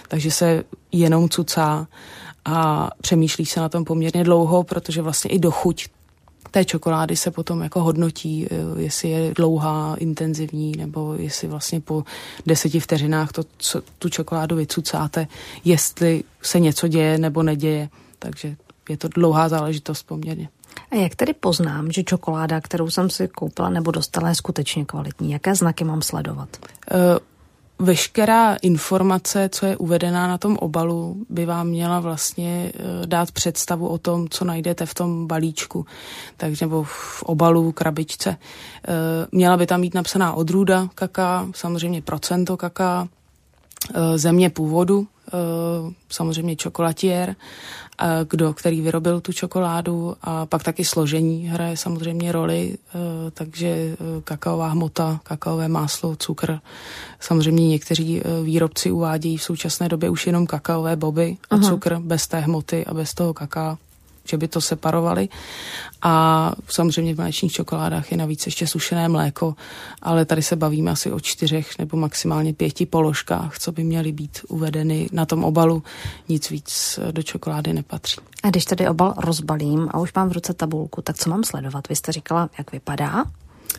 Takže 0.09 0.31
se 0.31 0.65
jenom 0.93 1.29
cucá 1.29 1.87
a 2.45 2.91
přemýšlí 3.01 3.47
se 3.47 3.61
na 3.61 3.69
tom 3.69 3.85
poměrně 3.85 4.25
dlouho, 4.25 4.63
protože 4.63 5.03
vlastně 5.03 5.31
i 5.31 5.39
do 5.39 5.51
chuť 5.51 5.89
té 6.51 6.65
čokolády 6.65 7.17
se 7.17 7.31
potom 7.31 7.63
jako 7.63 7.83
hodnotí, 7.83 8.47
eh, 8.51 8.81
jestli 8.81 9.09
je 9.09 9.35
dlouhá, 9.35 9.97
intenzivní, 9.99 10.73
nebo 10.77 11.15
jestli 11.15 11.49
vlastně 11.49 11.81
po 11.81 12.05
deseti 12.47 12.81
vteřinách 12.81 13.33
to, 13.33 13.43
co, 13.59 13.83
tu 13.99 14.09
čokoládu 14.09 14.57
vycucáte, 14.57 15.27
jestli 15.65 16.25
se 16.43 16.61
něco 16.61 16.89
děje 16.89 17.19
nebo 17.19 17.43
neděje. 17.43 17.89
Takže 18.19 18.57
je 18.89 18.97
to 18.97 19.09
dlouhá 19.09 19.49
záležitost 19.49 20.03
poměrně. 20.03 20.49
A 20.91 20.95
jak 20.95 21.15
tedy 21.15 21.33
poznám, 21.33 21.93
že 21.93 22.05
čokoláda, 22.05 22.61
kterou 22.61 22.91
jsem 22.91 23.11
si 23.11 23.29
koupila 23.29 23.71
nebo 23.71 23.91
dostala, 23.91 24.29
je 24.29 24.35
skutečně 24.35 24.85
kvalitní? 24.85 25.33
Jaké 25.33 25.55
znaky 25.55 25.85
mám 25.85 26.03
sledovat? 26.03 26.49
Uh, 26.93 26.99
veškerá 27.81 28.57
informace, 28.63 29.49
co 29.53 29.67
je 29.67 29.77
uvedená 29.77 30.29
na 30.29 30.39
tom 30.39 30.57
obalu, 30.57 31.17
by 31.29 31.47
vám 31.47 31.67
měla 31.67 32.01
vlastně 32.01 32.73
eh, 32.75 33.07
dát 33.07 33.33
představu 33.33 33.89
o 33.89 33.99
tom, 33.99 34.29
co 34.29 34.45
najdete 34.45 34.87
v 34.87 34.95
tom 34.95 35.27
balíčku, 35.27 35.87
takže 36.37 36.67
nebo 36.67 36.83
v 36.83 37.23
obalu, 37.23 37.73
krabičce. 37.73 38.31
Eh, 38.89 38.93
měla 39.33 39.57
by 39.57 39.67
tam 39.67 39.81
být 39.81 39.95
napsaná 39.95 40.33
odrůda 40.33 40.89
kaká, 40.95 41.49
samozřejmě 41.55 42.03
procento 42.03 42.57
kaká, 42.57 43.09
eh, 43.95 44.19
země 44.19 44.51
původu, 44.51 45.07
samozřejmě 46.09 46.57
čokolatier 46.57 47.37
kdo, 48.29 48.53
který 48.53 48.81
vyrobil 48.81 49.21
tu 49.21 49.33
čokoládu 49.33 50.17
a 50.23 50.47
pak 50.47 50.63
taky 50.63 50.85
složení 50.85 51.49
hraje 51.49 51.77
samozřejmě 51.77 52.33
roli, 52.33 52.79
e, 52.95 53.31
takže 53.31 53.97
kakaová 54.25 54.69
hmota, 54.69 55.21
kakaové 55.23 55.69
máslo, 55.69 56.17
cukr. 56.17 56.59
Samozřejmě 57.21 57.69
někteří 57.69 58.23
výrobci 58.45 58.91
uvádějí 58.91 59.37
v 59.37 59.43
současné 59.43 59.89
době 59.89 60.11
už 60.11 60.27
jenom 60.27 60.47
kakaové 60.47 60.97
boby 60.97 61.37
a 61.51 61.55
Aha. 61.55 61.69
cukr 61.69 61.99
bez 61.99 62.29
té 62.29 62.41
hmoty 62.41 62.87
a 62.87 62.95
bez 62.95 63.15
toho 63.15 63.35
kaká 63.35 63.79
že 64.31 64.37
by 64.37 64.49
to 64.49 64.61
separovali. 64.61 65.29
A 66.03 66.53
samozřejmě 66.69 67.15
v 67.15 67.19
mléčných 67.19 67.53
čokoládách 67.53 68.13
je 68.13 68.17
navíc 68.17 68.47
ještě 68.47 68.67
sušené 68.67 69.09
mléko, 69.09 69.55
ale 70.03 70.25
tady 70.25 70.43
se 70.43 70.57
bavíme 70.57 70.91
asi 70.91 71.13
o 71.13 71.21
čtyřech 71.21 71.79
nebo 71.79 71.97
maximálně 71.97 72.55
pěti 72.55 72.87
položkách, 72.87 73.59
co 73.59 73.73
by 73.73 73.85
měly 73.85 74.13
být 74.13 74.39
uvedeny 74.49 75.09
na 75.13 75.27
tom 75.27 75.45
obalu. 75.45 75.83
Nic 76.29 76.51
víc 76.51 76.99
do 77.11 77.23
čokolády 77.23 77.73
nepatří. 77.73 78.21
A 78.43 78.51
když 78.51 78.65
tady 78.65 78.89
obal 78.89 79.15
rozbalím 79.17 79.89
a 79.91 79.99
už 79.99 80.13
mám 80.15 80.29
v 80.29 80.33
ruce 80.33 80.55
tabulku, 80.55 81.03
tak 81.03 81.17
co 81.17 81.31
mám 81.31 81.45
sledovat? 81.45 81.89
Vy 81.89 81.97
jste 81.97 82.13
říkala, 82.13 82.51
jak 82.59 82.73
vypadá? 82.73 83.25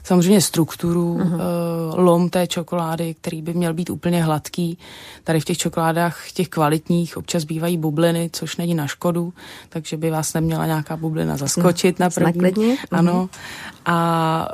Samozřejmě 0.03 0.41
strukturu, 0.41 1.17
uh-huh. 1.17 1.33
uh, 1.33 1.39
lom 1.99 2.29
té 2.29 2.47
čokolády, 2.47 3.13
který 3.13 3.41
by 3.41 3.53
měl 3.53 3.73
být 3.73 3.89
úplně 3.89 4.23
hladký. 4.23 4.77
Tady 5.23 5.39
v 5.39 5.45
těch 5.45 5.57
čokoládách, 5.57 6.31
těch 6.31 6.49
kvalitních, 6.49 7.17
občas 7.17 7.43
bývají 7.43 7.77
bubliny, 7.77 8.29
což 8.33 8.57
není 8.57 8.75
na 8.75 8.87
škodu, 8.87 9.33
takže 9.69 9.97
by 9.97 10.09
vás 10.09 10.33
neměla 10.33 10.65
nějaká 10.65 10.97
bublina 10.97 11.37
zaskočit 11.37 11.99
na 11.99 12.09
první. 12.09 12.41
Uh-huh. 12.41 12.77
Ano. 12.91 13.29
A 13.85 14.47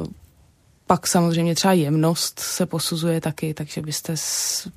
uh, 0.00 0.06
pak 0.86 1.06
samozřejmě 1.06 1.54
třeba 1.54 1.72
jemnost 1.72 2.40
se 2.40 2.66
posuzuje 2.66 3.20
taky, 3.20 3.54
takže 3.54 3.80
byste 3.80 4.12
s, 4.16 4.68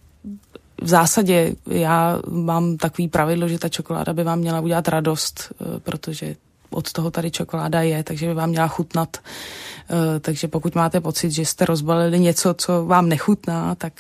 v 0.81 0.87
zásadě 0.87 1.55
já 1.67 2.19
mám 2.27 2.77
takový 2.77 3.07
pravidlo, 3.07 3.47
že 3.47 3.59
ta 3.59 3.69
čokoláda 3.69 4.13
by 4.13 4.23
vám 4.23 4.39
měla 4.39 4.59
udělat 4.59 4.87
radost, 4.87 5.51
uh, 5.59 5.79
protože 5.79 6.35
od 6.69 6.91
toho 6.91 7.11
tady 7.11 7.31
čokoláda 7.31 7.81
je, 7.81 8.03
takže 8.03 8.27
by 8.27 8.33
vám 8.33 8.49
měla 8.49 8.67
chutnat. 8.67 9.17
Eh, 9.17 10.19
takže 10.19 10.47
pokud 10.47 10.75
máte 10.75 11.01
pocit, 11.01 11.31
že 11.31 11.45
jste 11.45 11.65
rozbalili 11.65 12.19
něco, 12.19 12.53
co 12.53 12.85
vám 12.85 13.09
nechutná, 13.09 13.75
tak 13.75 13.93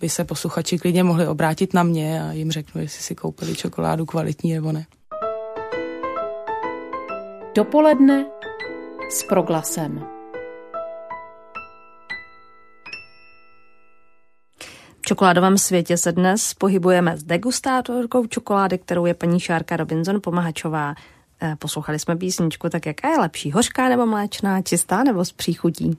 by 0.00 0.08
se 0.08 0.24
posluchači 0.24 0.78
klidně 0.78 1.04
mohli 1.04 1.28
obrátit 1.28 1.74
na 1.74 1.82
mě 1.82 2.22
a 2.22 2.32
jim 2.32 2.50
řeknu, 2.50 2.80
jestli 2.80 3.02
si 3.02 3.14
koupili 3.14 3.54
čokoládu 3.54 4.06
kvalitní 4.06 4.54
nebo 4.54 4.72
ne. 4.72 4.86
Dopoledne 7.54 8.26
s 9.10 9.22
proglasem. 9.28 10.06
V 14.98 15.08
čokoládovém 15.08 15.58
světě 15.58 15.96
se 15.96 16.12
dnes 16.12 16.54
pohybujeme 16.54 17.16
s 17.16 17.22
degustátorkou 17.22 18.26
čokolády, 18.26 18.78
kterou 18.78 19.06
je 19.06 19.14
paní 19.14 19.40
Šárka 19.40 19.76
Robinson 19.76 20.20
Pomahačová. 20.20 20.94
Eh, 21.40 21.56
poslouchali 21.58 21.98
jsme 21.98 22.16
písničku, 22.16 22.68
tak 22.68 22.86
jaká 22.86 23.08
je 23.08 23.18
lepší, 23.18 23.52
hořká 23.52 23.88
nebo 23.88 24.06
mléčná, 24.06 24.62
čistá 24.62 25.04
nebo 25.04 25.24
s 25.24 25.32
příchutí? 25.32 25.86
Uh, 25.86 25.94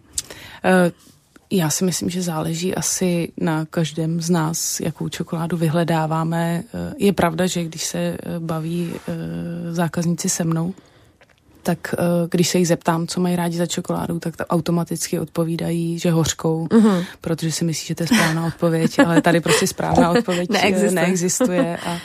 já 1.51 1.69
si 1.69 1.85
myslím, 1.85 2.09
že 2.09 2.21
záleží 2.21 2.75
asi 2.75 3.31
na 3.37 3.65
každém 3.65 4.21
z 4.21 4.29
nás, 4.29 4.79
jakou 4.79 5.09
čokoládu 5.09 5.57
vyhledáváme. 5.57 6.63
Eh, 6.73 6.93
je 6.97 7.13
pravda, 7.13 7.47
že 7.47 7.63
když 7.63 7.83
se 7.83 8.17
baví 8.39 8.93
zákazníci 9.71 10.29
se 10.29 10.43
mnou, 10.43 10.73
tak 11.63 11.95
když 12.31 12.49
se 12.49 12.57
jich 12.57 12.67
zeptám, 12.67 13.07
co 13.07 13.21
mají 13.21 13.35
rádi 13.35 13.57
za 13.57 13.65
čokoládu, 13.65 14.19
tak 14.19 14.33
automaticky 14.49 15.19
odpovídají, 15.19 15.99
že 15.99 16.11
hořkou, 16.11 16.67
uh-huh. 16.67 17.05
protože 17.21 17.51
si 17.51 17.65
myslí, 17.65 17.87
že 17.87 17.95
to 17.95 18.03
je 18.03 18.07
správná 18.07 18.45
odpověď, 18.45 18.99
ale 18.99 19.21
tady 19.21 19.41
prostě 19.41 19.67
správná 19.67 20.11
odpověď 20.17 20.49
neexistuje. 20.49 20.91
neexistuje 20.91 21.77
a 21.77 21.99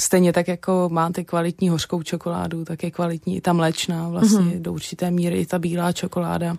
Stejně 0.00 0.32
tak, 0.32 0.48
jako 0.48 0.88
máte 0.92 1.24
kvalitní 1.24 1.68
hořkou 1.68 2.02
čokoládu, 2.02 2.64
tak 2.64 2.82
je 2.82 2.90
kvalitní 2.90 3.36
i 3.36 3.40
ta 3.40 3.52
mléčná, 3.52 4.08
vlastně 4.08 4.38
mm-hmm. 4.38 4.62
do 4.62 4.72
určité 4.72 5.10
míry 5.10 5.40
i 5.40 5.46
ta 5.46 5.58
bílá 5.58 5.92
čokoláda 5.92 6.56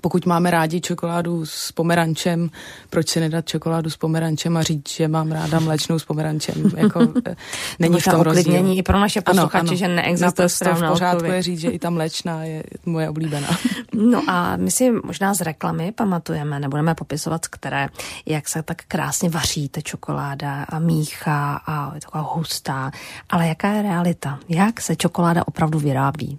pokud 0.00 0.26
máme 0.26 0.50
rádi 0.50 0.80
čokoládu 0.80 1.46
s 1.46 1.72
pomerančem, 1.72 2.50
proč 2.90 3.08
si 3.08 3.20
nedat 3.20 3.46
čokoládu 3.46 3.90
s 3.90 3.96
pomerančem 3.96 4.56
a 4.56 4.62
říct, 4.62 4.90
že 4.90 5.08
mám 5.08 5.32
ráda 5.32 5.60
mléčnou 5.60 5.98
s 5.98 6.04
pomerančem. 6.04 6.54
Jako, 6.76 7.12
eh, 7.26 7.36
není 7.78 8.00
v 8.00 8.04
tom 8.04 8.20
rozdíl. 8.20 8.78
i 8.78 8.82
pro 8.82 9.00
naše 9.00 9.20
posluchače, 9.20 9.76
že 9.76 9.88
neexistuje 9.88 10.48
správná 10.48 10.88
v 10.88 10.92
pořádku 10.92 11.24
je 11.24 11.42
říct, 11.42 11.60
že 11.60 11.70
i 11.70 11.78
ta 11.78 11.90
mléčná 11.90 12.44
je 12.44 12.62
moje 12.86 13.08
oblíbená. 13.08 13.48
No 13.92 14.22
a 14.28 14.56
my 14.56 14.70
si 14.70 14.90
možná 14.90 15.34
z 15.34 15.40
reklamy 15.40 15.92
pamatujeme, 15.92 16.60
nebudeme 16.60 16.94
popisovat, 16.94 17.44
z 17.44 17.48
které, 17.48 17.88
jak 18.26 18.48
se 18.48 18.62
tak 18.62 18.82
krásně 18.88 19.30
vaří 19.30 19.68
ta 19.68 19.80
čokoláda 19.80 20.64
a 20.68 20.78
míchá 20.78 21.60
a 21.66 21.94
je 21.94 22.00
taková 22.00 22.24
hustá. 22.34 22.90
Ale 23.30 23.48
jaká 23.48 23.72
je 23.72 23.82
realita? 23.82 24.38
Jak 24.48 24.80
se 24.80 24.96
čokoláda 24.96 25.48
opravdu 25.48 25.78
vyrábí? 25.78 26.38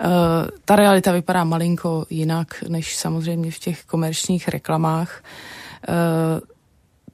Uh, 0.00 0.08
ta 0.64 0.76
realita 0.76 1.12
vypadá 1.12 1.44
malinko 1.44 2.06
jinak, 2.10 2.64
než 2.68 2.96
samozřejmě 2.96 3.50
v 3.50 3.58
těch 3.58 3.84
komerčních 3.84 4.48
reklamách. 4.48 5.22
Uh, 5.88 5.94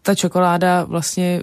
ta 0.02 0.14
čokoláda 0.14 0.84
vlastně 0.84 1.42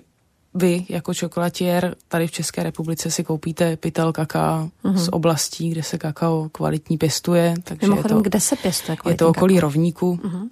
vy 0.53 0.85
jako 0.89 1.13
čokolatier 1.13 1.95
tady 2.07 2.27
v 2.27 2.31
České 2.31 2.63
republice 2.63 3.11
si 3.11 3.23
koupíte 3.23 3.77
pytel 3.77 4.13
kakao 4.13 4.69
uh-huh. 4.83 4.95
z 4.95 5.09
oblastí, 5.11 5.69
kde 5.69 5.83
se 5.83 5.97
kakao 5.97 6.49
kvalitní 6.49 6.97
pěstuje. 6.97 7.53
Takže 7.63 7.87
je 7.95 8.03
to, 8.03 8.21
kde 8.21 8.39
se 8.39 8.55
pěstuje 8.55 8.97
Je 9.07 9.15
to 9.15 9.29
okolí 9.29 9.55
kakao? 9.55 9.69
rovníku. 9.69 10.19
Uh-huh. 10.23 10.49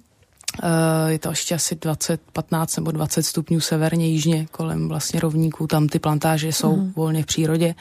Uh, 0.62 1.10
je 1.10 1.18
to 1.18 1.28
ještě 1.28 1.54
asi 1.54 1.74
20, 1.74 2.20
15 2.32 2.76
nebo 2.76 2.90
20 2.90 3.22
stupňů 3.22 3.60
severně, 3.60 4.08
jižně, 4.08 4.46
kolem 4.50 4.88
vlastně 4.88 5.20
rovníků, 5.20 5.66
tam 5.66 5.86
ty 5.88 5.98
plantáže 5.98 6.48
jsou 6.48 6.76
mm. 6.76 6.92
volně 6.96 7.22
v 7.22 7.26
přírodě, 7.26 7.74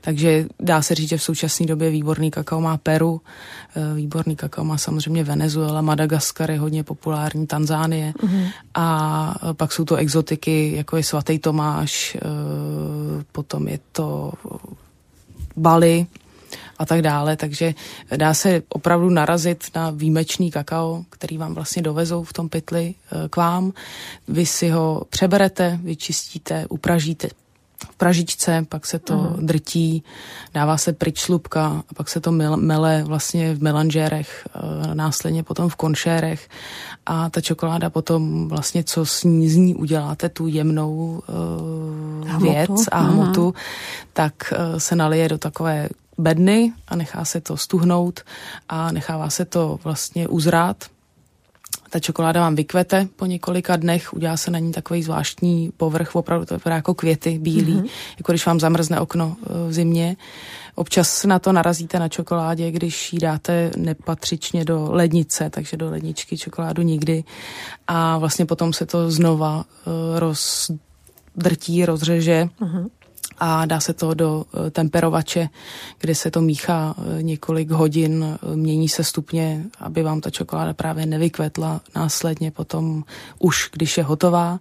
takže 0.00 0.46
dá 0.60 0.82
se 0.82 0.94
říct, 0.94 1.08
že 1.08 1.16
v 1.16 1.22
současné 1.22 1.66
době 1.66 1.90
výborný 1.90 2.30
kakao 2.30 2.60
má 2.60 2.76
Peru, 2.76 3.12
uh, 3.12 3.96
výborný 3.96 4.36
kakao 4.36 4.64
má 4.64 4.78
samozřejmě 4.78 5.24
Venezuela, 5.24 5.80
Madagaskar 5.80 6.50
je 6.50 6.58
hodně 6.58 6.84
populární, 6.84 7.46
Tanzánie. 7.46 8.14
Mm. 8.22 8.44
a 8.74 9.34
pak 9.52 9.72
jsou 9.72 9.84
to 9.84 9.96
exotiky, 9.96 10.72
jako 10.76 10.96
je 10.96 11.02
svatý 11.02 11.38
Tomáš, 11.38 12.16
potom 13.32 13.68
je 13.68 13.78
to 13.92 14.32
Bali, 15.56 16.06
a 16.82 16.86
tak 16.86 17.02
dále, 17.02 17.36
takže 17.36 17.74
dá 18.16 18.34
se 18.34 18.62
opravdu 18.68 19.10
narazit 19.10 19.64
na 19.74 19.90
výjimečný 19.90 20.50
kakao, 20.50 21.04
který 21.10 21.38
vám 21.38 21.54
vlastně 21.54 21.82
dovezou 21.82 22.22
v 22.22 22.32
tom 22.32 22.48
pytli 22.48 22.94
eh, 22.94 23.28
k 23.28 23.36
vám. 23.36 23.72
Vy 24.28 24.46
si 24.46 24.68
ho 24.68 25.02
přeberete, 25.10 25.78
vyčistíte, 25.82 26.66
upražíte 26.68 27.28
v 27.90 27.96
pražičce, 27.96 28.66
pak 28.68 28.86
se 28.86 28.98
to 28.98 29.14
uh-huh. 29.14 29.36
drtí, 29.38 30.04
dává 30.54 30.78
se 30.78 30.92
pryč 30.92 31.20
slupka 31.20 31.82
a 31.90 31.94
pak 31.94 32.08
se 32.08 32.20
to 32.20 32.32
mele 32.56 33.02
vlastně 33.04 33.54
v 33.54 33.62
melanžérech, 33.62 34.48
eh, 34.54 34.94
následně 34.94 35.42
potom 35.42 35.68
v 35.68 35.76
konšérech 35.76 36.48
a 37.06 37.30
ta 37.30 37.40
čokoláda 37.40 37.90
potom 37.90 38.48
vlastně, 38.48 38.84
co 38.84 39.06
s 39.06 39.24
ní, 39.24 39.48
z 39.48 39.56
ní 39.56 39.74
uděláte, 39.74 40.28
tu 40.28 40.46
jemnou 40.46 41.22
uh, 42.32 42.42
věc 42.42 42.70
a 42.92 42.98
hmotu, 42.98 43.50
uh-huh. 43.50 43.54
tak 44.12 44.34
uh, 44.52 44.78
se 44.78 44.96
nalije 44.96 45.28
do 45.28 45.38
takové 45.38 45.88
bedny 46.18 46.72
a 46.88 46.96
nechá 46.96 47.24
se 47.24 47.40
to 47.40 47.56
stuhnout 47.56 48.20
a 48.68 48.92
nechává 48.92 49.30
se 49.30 49.44
to 49.44 49.78
vlastně 49.84 50.28
uzrát. 50.28 50.84
Ta 51.90 52.00
čokoláda 52.00 52.40
vám 52.40 52.54
vykvete 52.54 53.08
po 53.16 53.26
několika 53.26 53.76
dnech, 53.76 54.14
udělá 54.14 54.36
se 54.36 54.50
na 54.50 54.58
ní 54.58 54.72
takový 54.72 55.02
zvláštní 55.02 55.72
povrch, 55.76 56.16
opravdu 56.16 56.46
to 56.46 56.54
vypadá 56.54 56.76
jako 56.76 56.94
květy 56.94 57.38
bílý, 57.38 57.74
mm-hmm. 57.74 57.90
jako 58.18 58.32
když 58.32 58.46
vám 58.46 58.60
zamrzne 58.60 59.00
okno 59.00 59.36
eh, 59.42 59.68
v 59.68 59.72
zimě. 59.72 60.16
Občas 60.74 61.24
na 61.24 61.38
to 61.38 61.52
narazíte 61.52 61.98
na 61.98 62.08
čokoládě, 62.08 62.70
když 62.70 63.12
ji 63.12 63.18
dáte 63.18 63.70
nepatřičně 63.76 64.64
do 64.64 64.88
lednice, 64.90 65.50
takže 65.50 65.76
do 65.76 65.90
ledničky 65.90 66.38
čokoládu 66.38 66.82
nikdy. 66.82 67.24
A 67.86 68.18
vlastně 68.18 68.46
potom 68.46 68.72
se 68.72 68.86
to 68.86 69.10
znova 69.10 69.56
uh, 69.56 70.18
rozdrtí, 70.18 71.84
rozřeže. 71.84 72.48
Mm-hmm 72.60 72.88
a 73.38 73.66
dá 73.66 73.80
se 73.80 73.92
to 73.92 74.14
do 74.14 74.44
eh, 74.66 74.70
temperovače, 74.70 75.48
kde 75.98 76.14
se 76.14 76.30
to 76.30 76.40
míchá 76.40 76.94
eh, 76.98 77.22
několik 77.22 77.70
hodin, 77.70 78.24
eh, 78.24 78.56
mění 78.56 78.88
se 78.88 79.04
stupně, 79.04 79.64
aby 79.80 80.02
vám 80.02 80.20
ta 80.20 80.30
čokoláda 80.30 80.74
právě 80.74 81.06
nevykvetla 81.06 81.80
následně 81.96 82.50
potom 82.50 83.04
už, 83.38 83.70
když 83.72 83.98
je 83.98 84.04
hotová 84.04 84.60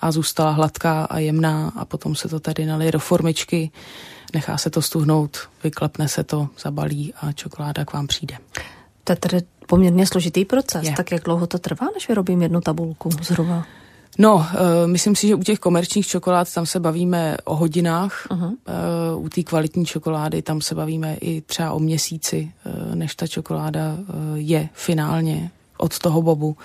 a 0.00 0.12
zůstala 0.12 0.50
hladká 0.50 1.04
a 1.04 1.18
jemná 1.18 1.72
a 1.76 1.84
potom 1.84 2.14
se 2.14 2.28
to 2.28 2.40
tady 2.40 2.66
nalije 2.66 2.92
do 2.92 2.98
formičky, 2.98 3.70
nechá 4.34 4.58
se 4.58 4.70
to 4.70 4.82
stuhnout, 4.82 5.38
vyklepne 5.64 6.08
se 6.08 6.24
to, 6.24 6.48
zabalí 6.62 7.14
a 7.20 7.32
čokoláda 7.32 7.84
k 7.84 7.92
vám 7.92 8.06
přijde. 8.06 8.36
To 9.04 9.12
je 9.12 9.16
tedy 9.16 9.42
poměrně 9.66 10.06
složitý 10.06 10.44
proces. 10.44 10.84
Je. 10.84 10.92
Tak 10.92 11.12
jak 11.12 11.24
dlouho 11.24 11.46
to 11.46 11.58
trvá, 11.58 11.86
než 11.94 12.08
vyrobím 12.08 12.42
jednu 12.42 12.60
tabulku 12.60 13.10
zhruba? 13.22 13.66
No, 14.20 14.34
uh, 14.34 14.44
myslím 14.86 15.16
si, 15.16 15.28
že 15.28 15.34
u 15.34 15.42
těch 15.42 15.58
komerčních 15.58 16.06
čokolád 16.06 16.54
tam 16.54 16.66
se 16.66 16.80
bavíme 16.80 17.36
o 17.44 17.56
hodinách. 17.56 18.26
Uh-huh. 18.30 18.52
Uh, 19.16 19.24
u 19.24 19.28
té 19.28 19.42
kvalitní 19.42 19.86
čokolády 19.86 20.42
tam 20.42 20.60
se 20.60 20.74
bavíme 20.74 21.16
i 21.20 21.40
třeba 21.40 21.72
o 21.72 21.78
měsíci, 21.78 22.52
uh, 22.66 22.94
než 22.94 23.14
ta 23.14 23.26
čokoláda 23.26 23.96
uh, 23.98 24.06
je 24.34 24.68
finálně 24.72 25.50
od 25.76 25.98
toho 25.98 26.22
bobu 26.22 26.56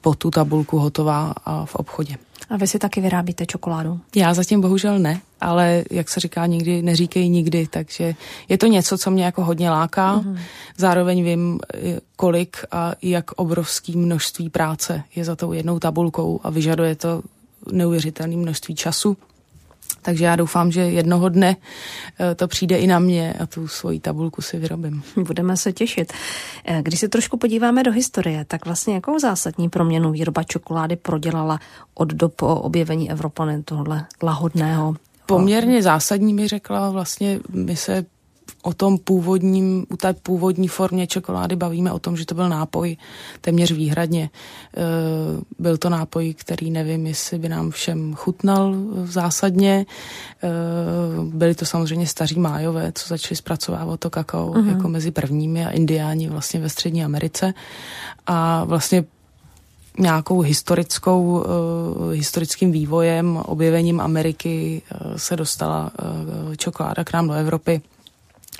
po 0.00 0.14
tu 0.14 0.30
tabulku 0.30 0.78
hotová 0.78 1.34
a 1.44 1.64
v 1.64 1.74
obchodě. 1.74 2.16
A 2.50 2.56
vy 2.56 2.66
si 2.66 2.78
taky 2.78 3.00
vyrábíte 3.00 3.46
čokoládu? 3.46 4.00
Já 4.16 4.34
zatím 4.34 4.60
bohužel 4.60 4.98
ne, 4.98 5.20
ale 5.40 5.84
jak 5.90 6.08
se 6.08 6.20
říká 6.20 6.46
nikdy, 6.46 6.82
neříkej 6.82 7.28
nikdy, 7.28 7.66
takže 7.70 8.14
je 8.48 8.58
to 8.58 8.66
něco, 8.66 8.98
co 8.98 9.10
mě 9.10 9.24
jako 9.24 9.44
hodně 9.44 9.70
láká. 9.70 10.18
Mm-hmm. 10.18 10.38
Zároveň 10.76 11.24
vím, 11.24 11.60
kolik 12.16 12.56
a 12.70 12.92
jak 13.02 13.32
obrovský 13.32 13.96
množství 13.96 14.50
práce 14.50 15.02
je 15.14 15.24
za 15.24 15.36
tou 15.36 15.52
jednou 15.52 15.78
tabulkou 15.78 16.40
a 16.42 16.50
vyžaduje 16.50 16.94
to 16.96 17.22
neuvěřitelné 17.72 18.36
množství 18.36 18.74
času. 18.74 19.16
Takže 20.02 20.24
já 20.24 20.36
doufám, 20.36 20.72
že 20.72 20.80
jednoho 20.80 21.28
dne 21.28 21.56
eh, 22.20 22.34
to 22.34 22.48
přijde 22.48 22.78
i 22.78 22.86
na 22.86 22.98
mě 22.98 23.34
a 23.40 23.46
tu 23.46 23.68
svoji 23.68 24.00
tabulku 24.00 24.42
si 24.42 24.58
vyrobím. 24.58 25.02
Budeme 25.16 25.56
se 25.56 25.72
těšit. 25.72 26.12
Eh, 26.64 26.82
když 26.82 27.00
se 27.00 27.08
trošku 27.08 27.36
podíváme 27.36 27.82
do 27.82 27.92
historie, 27.92 28.44
tak 28.44 28.64
vlastně 28.64 28.94
jakou 28.94 29.18
zásadní 29.18 29.68
proměnu 29.68 30.12
výroba 30.12 30.42
čokolády 30.42 30.96
prodělala 30.96 31.60
od 31.94 32.08
dob 32.08 32.42
objevení 32.42 33.10
Evropany 33.10 33.62
tohle 33.62 34.06
lahodného 34.22 34.94
Poměrně 35.28 35.82
zásadní 35.82 36.34
mi 36.34 36.48
řekla, 36.48 36.90
vlastně 36.90 37.40
my 37.52 37.76
se 37.76 38.04
o 38.62 38.72
tom 38.72 38.98
původním, 38.98 39.86
u 39.90 39.96
té 39.96 40.12
původní 40.12 40.68
formě 40.68 41.06
čokolády 41.06 41.56
bavíme 41.56 41.92
o 41.92 41.98
tom, 41.98 42.16
že 42.16 42.26
to 42.26 42.34
byl 42.34 42.48
nápoj 42.48 42.96
téměř 43.40 43.72
výhradně. 43.72 44.30
E, 44.76 44.82
byl 45.58 45.76
to 45.76 45.88
nápoj, 45.88 46.34
který 46.34 46.70
nevím, 46.70 47.06
jestli 47.06 47.38
by 47.38 47.48
nám 47.48 47.70
všem 47.70 48.14
chutnal 48.14 48.74
zásadně. 49.04 49.86
E, 50.42 50.48
byli 51.22 51.54
to 51.54 51.66
samozřejmě 51.66 52.06
staří 52.06 52.40
májové, 52.40 52.92
co 52.94 53.08
začali 53.08 53.36
zpracovávat 53.36 54.00
to 54.00 54.10
kakao 54.10 54.52
uh-huh. 54.52 54.68
jako 54.68 54.88
mezi 54.88 55.10
prvními 55.10 55.66
a 55.66 55.70
indiáni 55.70 56.28
vlastně 56.28 56.60
ve 56.60 56.68
Střední 56.68 57.04
Americe. 57.04 57.54
A 58.26 58.64
vlastně 58.64 59.04
nějakou 59.98 60.40
historickou, 60.40 61.22
uh, 61.22 62.12
historickým 62.12 62.72
vývojem, 62.72 63.36
objevením 63.36 64.00
Ameriky 64.00 64.82
uh, 64.82 65.16
se 65.16 65.36
dostala 65.36 65.90
uh, 66.46 66.54
čokoláda 66.54 67.04
k 67.04 67.12
nám 67.12 67.28
do 67.28 67.34
Evropy 67.34 67.80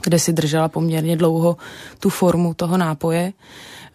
kde 0.02 0.18
si 0.18 0.32
držela 0.32 0.68
poměrně 0.68 1.16
dlouho 1.16 1.56
tu 1.98 2.10
formu 2.10 2.54
toho 2.54 2.76
nápoje. 2.76 3.32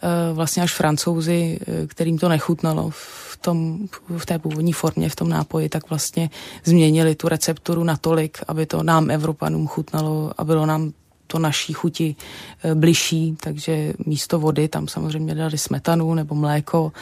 Eh, 0.03 0.33
vlastně 0.33 0.63
až 0.63 0.73
francouzi, 0.73 1.59
eh, 1.67 1.87
kterým 1.87 2.17
to 2.17 2.29
nechutnalo 2.29 2.89
v, 2.89 3.37
tom, 3.41 3.87
v 4.17 4.25
té 4.25 4.39
původní 4.39 4.73
formě, 4.73 5.09
v 5.09 5.15
tom 5.15 5.29
nápoji, 5.29 5.69
tak 5.69 5.89
vlastně 5.89 6.29
změnili 6.63 7.15
tu 7.15 7.27
recepturu 7.27 7.83
natolik, 7.83 8.37
aby 8.47 8.65
to 8.65 8.83
nám, 8.83 9.11
Evropanům, 9.11 9.67
chutnalo 9.67 10.31
a 10.37 10.43
bylo 10.43 10.65
nám 10.65 10.91
to 11.33 11.39
naší 11.39 11.73
chuti 11.73 12.15
eh, 12.63 12.75
bližší, 12.75 13.37
takže 13.41 13.93
místo 14.05 14.39
vody 14.39 14.67
tam 14.67 14.87
samozřejmě 14.87 15.35
dali 15.35 15.57
smetanu 15.57 16.13
nebo 16.13 16.35
mléko, 16.35 16.93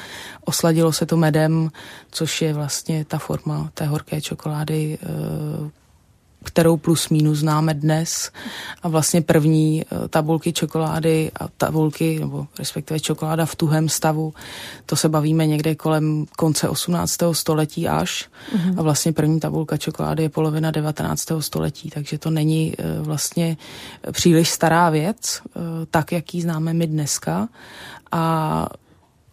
osladilo 0.45 0.91
se 0.93 1.05
to 1.05 1.17
medem, 1.17 1.69
což 2.11 2.41
je 2.41 2.53
vlastně 2.53 3.05
ta 3.05 3.17
forma 3.17 3.69
té 3.73 3.85
horké 3.85 4.21
čokolády, 4.21 4.97
kterou 6.43 6.77
plus 6.77 7.09
minus 7.09 7.39
známe 7.39 7.73
dnes. 7.73 8.31
A 8.83 8.87
vlastně 8.87 9.21
první 9.21 9.81
eh, 9.83 10.07
tabulky 10.07 10.53
čokolády 10.53 11.31
a 11.39 11.47
tabulky, 11.47 12.19
nebo 12.19 12.47
respektive 12.59 12.99
čokoláda 12.99 13.45
v 13.45 13.55
tuhém 13.55 13.89
stavu, 13.89 14.33
to 14.85 14.95
se 14.95 15.09
bavíme 15.09 15.47
někde 15.47 15.75
kolem 15.75 16.25
konce 16.37 16.69
18. 16.69 17.17
století 17.31 17.87
až. 17.87 18.29
Mm-hmm. 18.55 18.79
A 18.79 18.81
vlastně 18.81 19.13
první 19.13 19.39
tabulka 19.39 19.77
čokolády 19.77 20.23
je 20.23 20.29
polovina 20.29 20.71
19. 20.71 21.27
století, 21.39 21.89
takže 21.89 22.17
to 22.17 22.29
není 22.29 22.73
eh, 22.77 23.01
vlastně 23.01 23.57
příliš 24.11 24.49
stará 24.49 24.89
věc, 24.89 25.41
eh, 25.45 25.59
tak, 25.91 26.11
jak 26.11 26.33
ji 26.33 26.41
známe 26.41 26.73
my 26.73 26.87
dneska. 26.87 27.49
A 28.11 28.67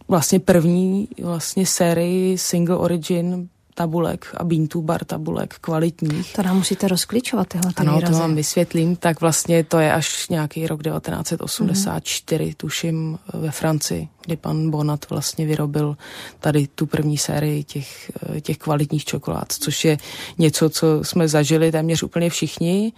vlastně 0.09 0.41
první 0.41 1.09
vlastně 1.23 1.67
sérii 1.67 2.39
Single 2.39 2.77
Origin 2.77 3.49
tabulek 3.79 4.35
a 4.37 4.45
Bean 4.45 4.67
bar 4.81 5.05
tabulek 5.05 5.55
kvalitních. 5.61 6.33
To 6.33 6.43
nám 6.43 6.57
musíte 6.57 6.89
rozklíčovat 6.89 7.49
tyhle 7.49 7.73
Ano, 7.77 7.95
výrazy. 7.95 8.13
to 8.13 8.19
vám 8.19 8.35
vysvětlím. 8.35 8.97
Tak 8.97 9.21
vlastně 9.21 9.65
to 9.65 9.79
je 9.79 9.93
až 9.93 10.29
nějaký 10.29 10.67
rok 10.67 10.83
1984, 10.83 12.45
mm-hmm. 12.45 12.55
tuším, 12.57 13.19
ve 13.35 13.51
Francii, 13.51 14.09
kdy 14.25 14.37
pan 14.37 14.71
Bonat 14.71 15.11
vlastně 15.11 15.47
vyrobil 15.47 15.97
tady 16.41 16.67
tu 16.67 16.87
první 16.87 17.19
sérii 17.19 17.65
těch, 17.65 18.11
těch 18.41 18.59
kvalitních 18.59 19.05
čokolád, 19.05 19.53
což 19.53 19.85
je 19.85 19.99
něco, 20.39 20.71
co 20.71 20.87
jsme 21.03 21.29
zažili 21.29 21.73
téměř 21.73 22.03
úplně 22.03 22.31
všichni, 22.31 22.93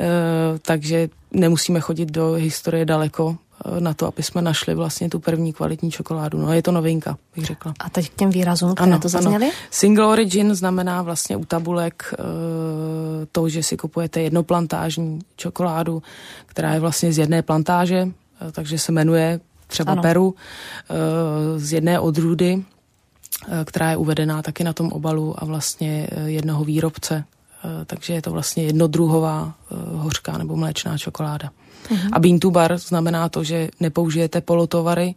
e, 0.00 0.06
takže 0.58 1.08
nemusíme 1.30 1.80
chodit 1.80 2.10
do 2.10 2.32
historie 2.32 2.84
daleko, 2.84 3.36
na 3.78 3.94
to, 3.94 4.06
aby 4.06 4.22
jsme 4.22 4.42
našli 4.42 4.74
vlastně 4.74 5.08
tu 5.08 5.18
první 5.18 5.52
kvalitní 5.52 5.90
čokoládu. 5.90 6.38
No 6.38 6.52
je 6.52 6.62
to 6.62 6.72
novinka, 6.72 7.18
bych 7.36 7.44
řekla. 7.46 7.74
A 7.80 7.90
teď 7.90 8.10
k 8.10 8.14
těm 8.14 8.30
výrazům, 8.30 8.74
které 8.74 8.90
ano, 8.90 9.00
to 9.00 9.08
zazněly? 9.08 9.46
Ano. 9.46 9.54
Single 9.70 10.06
origin 10.06 10.54
znamená 10.54 11.02
vlastně 11.02 11.36
u 11.36 11.44
tabulek 11.44 12.14
uh, 12.18 12.24
to, 13.32 13.48
že 13.48 13.62
si 13.62 13.76
kupujete 13.76 14.20
jednoplantážní 14.20 15.18
čokoládu, 15.36 16.02
která 16.46 16.74
je 16.74 16.80
vlastně 16.80 17.12
z 17.12 17.18
jedné 17.18 17.42
plantáže, 17.42 18.02
uh, 18.04 18.50
takže 18.52 18.78
se 18.78 18.92
jmenuje 18.92 19.40
třeba 19.66 19.92
ano. 19.92 20.02
Peru, 20.02 20.26
uh, 20.26 20.34
z 21.56 21.72
jedné 21.72 22.00
odrůdy, 22.00 22.64
která 23.64 23.90
je 23.90 23.96
uvedená 23.96 24.42
taky 24.42 24.64
na 24.64 24.72
tom 24.72 24.92
obalu 24.92 25.34
a 25.38 25.44
vlastně 25.44 26.08
jednoho 26.26 26.64
výrobce. 26.64 27.24
Takže 27.86 28.12
je 28.12 28.22
to 28.22 28.30
vlastně 28.30 28.64
jednodruhová 28.64 29.54
hořká 29.94 30.38
nebo 30.38 30.56
mléčná 30.56 30.98
čokoláda. 30.98 31.50
Mm-hmm. 31.88 32.08
A 32.12 32.18
bean 32.18 32.38
to 32.38 32.50
bar 32.50 32.78
znamená 32.78 33.28
to, 33.28 33.44
že 33.44 33.68
nepoužijete 33.80 34.40
polotovary, 34.40 35.14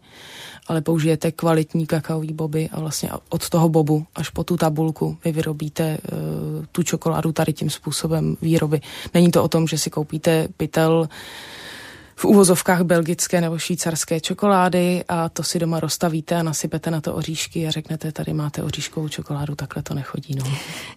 ale 0.67 0.81
použijete 0.81 1.31
kvalitní 1.31 1.85
kakaový 1.85 2.33
boby 2.33 2.69
a 2.71 2.79
vlastně 2.79 3.09
od 3.29 3.49
toho 3.49 3.69
bobu 3.69 4.05
až 4.15 4.29
po 4.29 4.43
tu 4.43 4.57
tabulku 4.57 5.17
vy 5.25 5.31
vyrobíte 5.31 5.97
uh, 5.97 6.65
tu 6.71 6.83
čokoládu 6.83 7.31
tady 7.31 7.53
tím 7.53 7.69
způsobem 7.69 8.37
výroby. 8.41 8.81
Není 9.13 9.31
to 9.31 9.43
o 9.43 9.47
tom, 9.47 9.67
že 9.67 9.77
si 9.77 9.89
koupíte 9.89 10.47
pytel 10.57 11.09
v 12.15 12.25
úvozovkách 12.25 12.81
belgické 12.81 13.41
nebo 13.41 13.57
švýcarské 13.57 14.19
čokolády 14.19 15.03
a 15.07 15.29
to 15.29 15.43
si 15.43 15.59
doma 15.59 15.79
rozstavíte 15.79 16.35
a 16.35 16.43
nasypete 16.43 16.91
na 16.91 17.01
to 17.01 17.15
oříšky 17.15 17.67
a 17.67 17.71
řeknete, 17.71 18.11
tady 18.11 18.33
máte 18.33 18.63
oříškovou 18.63 19.07
čokoládu, 19.07 19.55
takhle 19.55 19.83
to 19.83 19.93
nechodí. 19.93 20.35
No. 20.35 20.45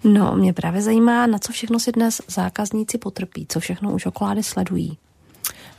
no, 0.05 0.37
mě 0.37 0.53
právě 0.53 0.83
zajímá, 0.83 1.27
na 1.27 1.39
co 1.39 1.53
všechno 1.53 1.81
si 1.81 1.93
dnes 1.93 2.23
zákazníci 2.29 2.99
potrpí, 2.99 3.47
co 3.49 3.61
všechno 3.61 3.93
u 3.93 3.99
čokolády 3.99 4.43
sledují. 4.43 4.99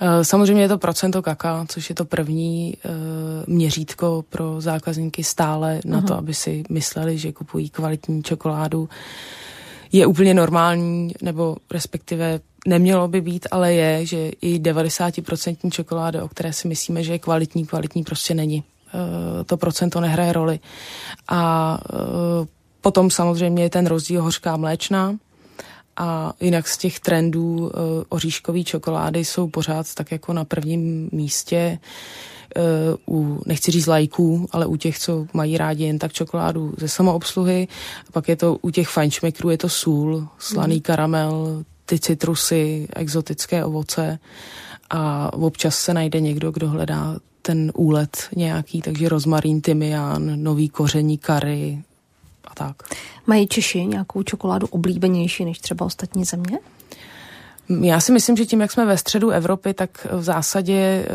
Eh, 0.01 0.25
samozřejmě 0.25 0.63
je 0.63 0.67
to 0.67 0.77
procento 0.77 1.21
kaka, 1.21 1.65
což 1.67 1.89
je 1.89 1.95
to 1.95 2.05
první 2.05 2.73
uh, 2.85 2.91
měřítko 3.47 4.25
pro 4.29 4.61
zákazníky 4.61 5.23
stále 5.23 5.79
uh-huh. 5.79 5.89
na 5.89 6.01
to, 6.01 6.13
mhm. 6.13 6.19
aby 6.19 6.33
si 6.33 6.63
mysleli, 6.69 7.17
že 7.17 7.31
kupují 7.31 7.69
kvalitní 7.69 8.23
čokoládu. 8.23 8.89
Je 9.91 10.05
úplně 10.05 10.33
normální, 10.33 11.11
nebo 11.21 11.57
respektive 11.71 12.39
nemělo 12.67 13.07
by 13.07 13.21
být, 13.21 13.47
ale 13.51 13.73
je, 13.73 14.05
že 14.05 14.31
i 14.41 14.59
90% 14.59 15.71
čokoláda, 15.71 16.23
o 16.23 16.27
které 16.27 16.53
si 16.53 16.67
myslíme, 16.67 17.03
že 17.03 17.11
je 17.11 17.19
kvalitní, 17.19 17.65
kvalitní 17.65 18.03
prostě 18.03 18.33
není. 18.33 18.63
Uh, 18.93 19.43
to 19.43 19.57
procento 19.57 20.01
nehraje 20.01 20.33
roli. 20.33 20.59
A 21.27 21.79
potom 22.81 23.09
samozřejmě 23.11 23.63
je 23.63 23.69
ten 23.69 23.87
rozdíl 23.87 24.21
hořká 24.21 24.57
mléčná, 24.57 25.15
a 25.99 26.33
jinak 26.41 26.67
z 26.67 26.77
těch 26.77 26.99
trendů 26.99 27.57
uh, 27.57 27.69
oříškové 28.09 28.63
čokolády 28.63 29.25
jsou 29.25 29.47
pořád 29.47 29.93
tak 29.93 30.11
jako 30.11 30.33
na 30.33 30.45
prvním 30.45 31.09
místě 31.11 31.79
uh, 33.07 33.19
u, 33.19 33.41
nechci 33.45 33.71
říct 33.71 33.87
lajků, 33.87 34.47
ale 34.51 34.65
u 34.65 34.75
těch, 34.75 34.99
co 34.99 35.25
mají 35.33 35.57
rádi 35.57 35.83
jen 35.83 35.99
tak 35.99 36.13
čokoládu 36.13 36.73
ze 36.77 36.87
samoobsluhy. 36.87 37.67
A 38.07 38.11
pak 38.11 38.29
je 38.29 38.35
to 38.35 38.57
u 38.61 38.69
těch 38.69 38.87
fajnšmekrů 38.87 39.49
je 39.49 39.57
to 39.57 39.69
sůl, 39.69 40.27
slaný 40.37 40.75
mm. 40.75 40.81
karamel, 40.81 41.63
ty 41.85 41.99
citrusy, 41.99 42.87
exotické 42.95 43.65
ovoce 43.65 44.19
a 44.89 45.33
občas 45.33 45.77
se 45.77 45.93
najde 45.93 46.19
někdo, 46.19 46.51
kdo 46.51 46.69
hledá 46.69 47.15
ten 47.41 47.71
úlet 47.75 48.17
nějaký, 48.35 48.81
takže 48.81 49.09
rozmarín, 49.09 49.61
tymián, 49.61 50.43
nový 50.43 50.69
koření 50.69 51.17
kary, 51.17 51.83
a 52.49 52.55
tak. 52.55 52.75
Mají 53.27 53.47
Češi 53.47 53.85
nějakou 53.85 54.23
čokoládu 54.23 54.67
oblíbenější 54.67 55.45
než 55.45 55.59
třeba 55.59 55.85
ostatní 55.85 56.25
země? 56.25 56.59
Já 57.81 57.99
si 57.99 58.11
myslím, 58.11 58.37
že 58.37 58.45
tím, 58.45 58.61
jak 58.61 58.71
jsme 58.71 58.85
ve 58.85 58.97
středu 58.97 59.29
Evropy, 59.29 59.73
tak 59.73 60.07
v 60.11 60.23
zásadě 60.23 61.05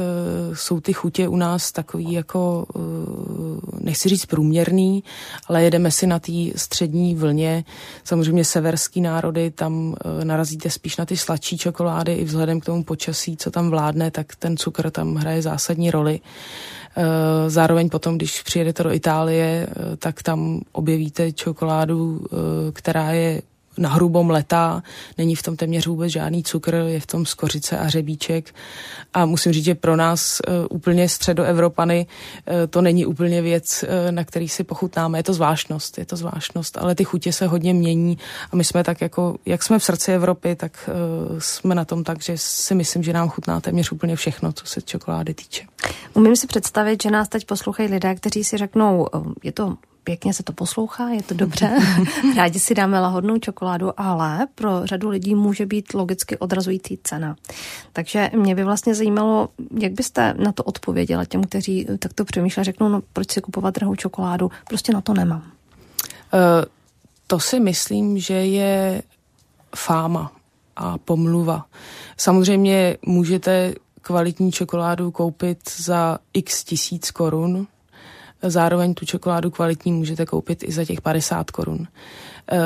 uh, 0.49 0.55
jsou 0.55 0.81
ty 0.81 0.93
chutě 0.93 1.29
u 1.29 1.37
nás 1.37 1.73
takový 1.73 2.13
jako, 2.13 2.67
uh, 2.75 2.83
nechci 3.81 4.09
říct 4.09 4.27
průměrný, 4.27 5.05
ale 5.49 5.65
jedeme 5.65 5.91
si 5.91 6.07
na 6.07 6.19
té 6.19 6.33
střední 6.57 7.15
vlně. 7.15 7.65
Samozřejmě 8.05 8.45
severský 8.45 9.01
národy, 9.01 9.51
tam 9.51 9.87
uh, 9.87 10.25
narazíte 10.25 10.71
spíš 10.71 10.97
na 10.97 11.07
ty 11.07 11.17
sladší 11.17 11.59
čokolády 11.59 12.15
i 12.15 12.25
vzhledem 12.25 12.61
k 12.61 12.65
tomu 12.65 12.85
počasí, 12.85 13.37
co 13.37 13.51
tam 13.51 13.71
vládne, 13.71 14.11
tak 14.11 14.37
ten 14.37 14.57
cukr 14.57 14.91
tam 14.91 15.15
hraje 15.15 15.43
zásadní 15.43 15.91
roli. 15.91 16.21
Zároveň 17.49 17.89
potom, 17.89 18.17
když 18.17 18.43
přijedete 18.43 18.83
do 18.83 18.93
Itálie, 18.93 19.67
tak 19.99 20.23
tam 20.23 20.61
objevíte 20.73 21.33
čokoládu, 21.33 22.27
která 22.73 23.13
je 23.13 23.43
na 23.79 23.89
hrubom 23.89 24.31
letá, 24.31 24.83
není 25.19 25.37
v 25.37 25.43
tom 25.43 25.57
téměř 25.57 25.87
vůbec 25.87 26.13
žádný 26.13 26.43
cukr, 26.43 26.75
je 26.75 27.01
v 27.01 27.07
tom 27.07 27.27
skořice 27.27 27.79
a 27.79 27.89
řebíček. 27.89 28.55
A 29.15 29.27
musím 29.27 29.53
říct, 29.53 29.65
že 29.65 29.75
pro 29.75 29.97
nás 29.97 30.41
uh, 30.49 30.55
úplně 30.71 31.09
středoevropany 31.09 32.07
uh, 32.07 32.55
to 32.71 32.81
není 32.83 33.07
úplně 33.07 33.43
věc, 33.43 33.85
uh, 33.85 34.13
na 34.13 34.25
který 34.25 34.49
si 34.49 34.65
pochutnáme, 34.65 35.19
je 35.19 35.23
to 35.23 35.33
zvláštnost, 35.33 35.99
je 35.99 36.07
to 36.07 36.17
zvláštnost, 36.17 36.79
ale 36.79 36.95
ty 36.95 37.05
chutě 37.05 37.33
se 37.33 37.47
hodně 37.47 37.75
mění. 37.75 38.19
A 38.53 38.57
my 38.57 38.65
jsme 38.65 38.85
tak 38.85 39.01
jako, 39.01 39.37
jak 39.47 39.63
jsme 39.63 39.79
v 39.79 39.85
srdci 39.85 40.13
Evropy, 40.13 40.57
tak 40.57 40.91
jsme 41.39 41.75
na 41.75 41.85
tom 41.85 42.05
tak, 42.05 42.23
že 42.23 42.33
si 42.37 42.75
myslím, 42.75 43.03
že 43.03 43.13
nám 43.13 43.29
chutná 43.29 43.61
téměř 43.61 43.93
úplně 43.93 44.17
všechno, 44.17 44.53
co 44.53 44.67
se 44.67 44.83
čokolády 44.83 45.35
týče. 45.35 45.67
Umím 46.15 46.37
si 46.37 46.47
představit, 46.47 47.03
že 47.03 47.11
nás 47.11 47.29
teď 47.29 47.47
poslouchají 47.47 47.89
lidé, 47.89 48.15
kteří 48.15 48.45
si 48.45 48.57
řeknou, 48.57 49.07
je 49.43 49.53
to 49.53 49.77
pěkně 50.05 50.35
se 50.35 50.43
to 50.43 50.53
poslouchá, 50.53 51.09
je 51.09 51.23
to 51.23 51.35
dobře, 51.35 51.79
rádi 52.37 52.59
si 52.59 52.75
dáme 52.75 53.01
lahodnou 53.01 53.39
čokoládu, 53.39 54.01
ale 54.01 54.47
pro 54.55 54.87
řadu 54.87 55.09
lidí 55.09 55.35
může 55.35 55.67
být 55.67 55.95
logicky 55.95 56.39
odrazující 56.39 56.99
cena. 57.03 57.37
Takže 57.93 58.31
mě 58.37 58.55
by 58.55 58.65
vlastně 58.65 58.95
zajímalo, 58.95 59.49
jak 59.81 59.93
byste 59.93 60.35
na 60.39 60.53
to 60.53 60.63
odpověděla 60.65 61.25
těm, 61.25 61.45
kteří 61.45 61.87
takto 61.99 62.25
přemýšlejí, 62.25 62.65
řeknou, 62.65 62.89
no 62.89 63.03
proč 63.13 63.33
si 63.33 63.41
kupovat 63.41 63.75
drahou 63.75 63.95
čokoládu, 63.95 64.51
prostě 64.69 64.93
na 64.93 65.01
to 65.01 65.15
nemám. 65.15 65.43
Uh, 65.43 66.41
to 67.27 67.41
si 67.41 67.61
myslím, 67.61 68.19
že 68.19 68.35
je 68.35 69.03
fáma 69.77 70.33
a 70.77 70.99
pomluva. 70.99 71.67
Samozřejmě 72.17 72.97
můžete 73.07 73.75
kvalitní 74.03 74.53
čokoládu 74.53 75.11
koupit 75.11 75.59
za 75.77 76.19
x 76.33 76.65
tisíc 76.65 77.11
korun, 77.11 77.67
Zároveň 78.51 78.95
tu 78.95 79.07
čokoládu 79.07 79.51
kvalitní 79.51 79.93
můžete 79.93 80.27
koupit 80.27 80.63
i 80.63 80.73
za 80.73 80.85
těch 80.85 81.01
50 81.01 81.51
korun. 81.51 81.87
Eh, 82.53 82.59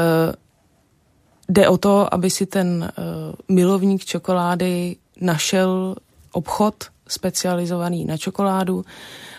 jde 1.49 1.69
o 1.69 1.79
to, 1.79 2.15
aby 2.15 2.31
si 2.31 2.47
ten 2.47 2.89
eh, 2.91 3.03
milovník 3.49 4.05
čokolády 4.05 4.97
našel 5.21 5.97
obchod 6.33 6.75
specializovaný 7.09 8.05
na 8.05 8.17
čokoládu, 8.17 8.85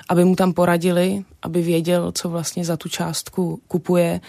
aby 0.09 0.25
mu 0.25 0.35
tam 0.35 0.53
poradili, 0.53 1.23
aby 1.41 1.61
věděl, 1.61 2.11
co 2.11 2.29
vlastně 2.29 2.65
za 2.65 2.77
tu 2.77 2.89
částku 2.89 3.61
kupuje. 3.67 4.21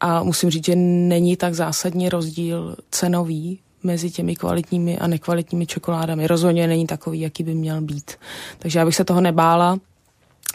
A 0.00 0.22
musím 0.22 0.50
říct, 0.50 0.64
že 0.64 0.76
není 0.76 1.36
tak 1.36 1.54
zásadní 1.54 2.08
rozdíl 2.08 2.76
cenový 2.90 3.58
mezi 3.82 4.10
těmi 4.10 4.36
kvalitními 4.36 4.98
a 4.98 5.06
nekvalitními 5.06 5.66
čokoládami. 5.66 6.26
Rozhodně 6.26 6.66
není 6.66 6.86
takový, 6.86 7.20
jaký 7.20 7.42
by 7.42 7.54
měl 7.54 7.80
být. 7.80 8.10
Takže 8.58 8.78
já 8.78 8.84
bych 8.84 8.96
se 8.96 9.04
toho 9.04 9.20
nebála. 9.20 9.78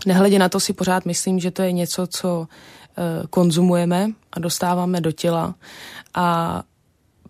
Nehledě 0.05 0.39
na 0.39 0.49
to 0.49 0.59
si 0.59 0.73
pořád 0.73 1.05
myslím, 1.05 1.39
že 1.39 1.51
to 1.51 1.61
je 1.61 1.71
něco, 1.71 2.07
co 2.07 2.47
eh, 2.47 3.27
konzumujeme 3.29 4.09
a 4.33 4.39
dostáváme 4.39 5.01
do 5.01 5.11
těla 5.11 5.55
a 6.13 6.63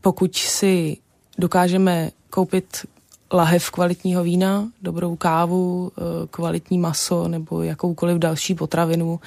pokud 0.02 0.36
si 0.36 0.98
dokážeme 1.38 2.12
koupit 2.30 2.86
lahev 3.34 3.72
kvalitního 3.72 4.24
vína, 4.24 4.68
dobrou 4.82 5.16
kávu, 5.16 5.92
eh, 5.98 6.02
kvalitní 6.28 6.78
maso 6.78 7.28
nebo 7.28 7.62
jakoukoliv 7.62 8.18
další 8.18 8.56
potravinu 8.56 9.20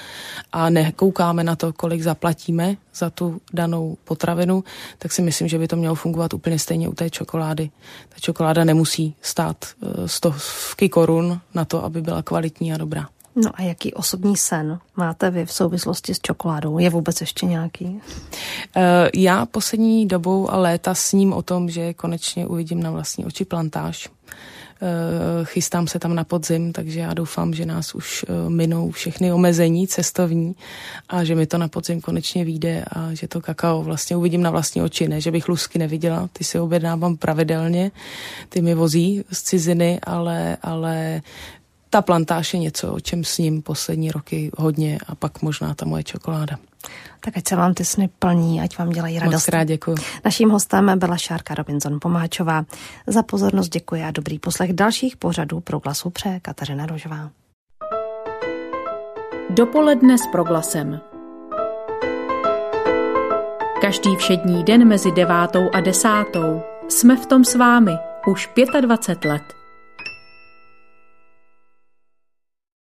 a 0.53 0.71
nekoukáme 0.71 1.45
na 1.45 1.57
to, 1.57 1.73
kolik 1.73 2.03
zaplatíme 2.03 2.77
za 2.95 3.11
tu 3.11 3.41
danou 3.53 3.97
potravinu, 4.05 4.65
tak 4.99 5.13
si 5.13 5.23
myslím, 5.23 5.49
že 5.49 5.59
by 5.59 5.69
to 5.69 5.77
mělo 5.77 5.95
fungovat 5.95 6.35
úplně 6.35 6.59
stejně 6.59 6.89
u 6.89 6.95
té 6.95 7.11
čokolády. 7.11 7.71
Ta 8.09 8.17
čokoláda 8.21 8.65
nemusí 8.65 9.15
stát 9.23 9.57
eh, 9.65 10.09
stovky 10.09 10.89
korun 10.89 11.41
na 11.55 11.65
to, 11.65 11.85
aby 11.85 12.03
byla 12.03 12.23
kvalitní 12.23 12.73
a 12.73 12.77
dobrá. 12.77 13.09
No 13.37 13.51
a 13.55 13.63
jaký 13.63 13.95
osobní 13.95 14.37
sen 14.37 14.79
máte 14.97 15.31
vy 15.31 15.47
v 15.47 15.53
souvislosti 15.53 16.15
s 16.15 16.21
čokoládou? 16.21 16.79
Je 16.79 16.91
vůbec 16.91 17.21
ještě 17.21 17.47
nějaký? 17.47 18.01
Eh, 18.77 19.11
já 19.15 19.47
poslední 19.47 20.07
dobou 20.07 20.51
a 20.51 20.57
léta 20.57 20.95
sním 20.95 21.33
o 21.33 21.43
tom, 21.43 21.71
že 21.71 21.95
konečně 21.95 22.47
uvidím 22.47 22.83
na 22.83 22.91
vlastní 22.91 23.25
oči 23.25 23.45
plantáž. 23.45 24.09
Eh, 24.83 25.45
chystám 25.45 25.87
se 25.87 25.99
tam 25.99 26.15
na 26.15 26.25
podzim, 26.25 26.73
takže 26.73 27.01
já 27.01 27.15
doufám, 27.15 27.55
že 27.55 27.67
nás 27.67 27.95
už 27.95 28.25
eh, 28.29 28.51
minou 28.51 28.91
všechny 28.91 29.33
omezení 29.33 29.89
cestovní 29.89 30.57
a 31.09 31.25
že 31.25 31.35
mi 31.35 31.47
to 31.47 31.59
na 31.59 31.69
podzim 31.69 32.01
konečně 32.01 32.45
vyjde 32.45 32.85
a 32.93 33.15
že 33.15 33.29
to 33.29 33.41
kakao 33.41 33.83
vlastně 33.83 34.17
uvidím 34.17 34.43
na 34.43 34.51
vlastní 34.51 34.83
oči, 34.83 35.09
ne, 35.09 35.21
že 35.21 35.31
bych 35.31 35.49
lusky 35.49 35.79
neviděla, 35.79 36.29
ty 36.33 36.45
si 36.45 36.61
objednávám 36.61 37.17
pravidelně, 37.17 37.91
ty 38.49 38.63
mi 38.63 38.75
vozí 38.75 39.25
z 39.33 39.43
ciziny, 39.43 40.01
ale, 40.03 40.57
ale 40.63 41.23
ta 41.91 42.03
plantáž 42.03 42.55
je 42.55 42.61
něco, 42.61 42.93
o 42.93 43.01
čem 43.01 43.25
s 43.25 43.39
ním 43.39 43.63
poslední 43.63 44.11
roky 44.11 44.51
hodně 44.57 44.99
a 45.07 45.15
pak 45.15 45.43
možná 45.43 45.75
ta 45.75 45.87
moje 45.87 46.03
čokoláda. 46.03 46.57
Tak 47.21 47.37
ať 47.37 47.49
se 47.49 47.57
vám 47.57 47.75
ty 47.75 47.85
sny 47.85 48.09
plní, 48.19 48.61
ať 48.61 48.79
vám 48.79 48.91
dělají 48.91 49.19
radost. 49.19 49.35
Moc 49.35 49.45
krát 49.45 49.65
děkuji. 49.65 49.97
Naším 50.25 50.51
hostem 50.51 50.99
byla 50.99 51.17
Šárka 51.17 51.55
Robinson 51.55 51.99
Pomáčová. 52.01 52.65
Za 53.07 53.23
pozornost 53.23 53.69
děkuji 53.69 54.03
a 54.03 54.11
dobrý 54.11 54.39
poslech 54.39 54.73
dalších 54.73 55.17
pořadů 55.17 55.61
pro 55.61 55.79
glasu 55.79 56.11
pře 56.11 56.41
Kateřina 56.43 56.87
Rožová. 56.87 57.31
Dopoledne 59.51 60.19
s 60.19 60.27
proglasem. 60.33 61.01
Každý 63.81 64.17
všední 64.17 64.65
den 64.65 64.89
mezi 64.89 65.13
devátou 65.13 65.71
a 65.73 65.81
desátou 65.81 66.63
jsme 66.89 67.17
v 67.17 67.27
tom 67.27 67.45
s 67.45 67.55
vámi 67.55 67.93
už 68.27 68.51
25 68.81 69.31
let. 69.31 69.66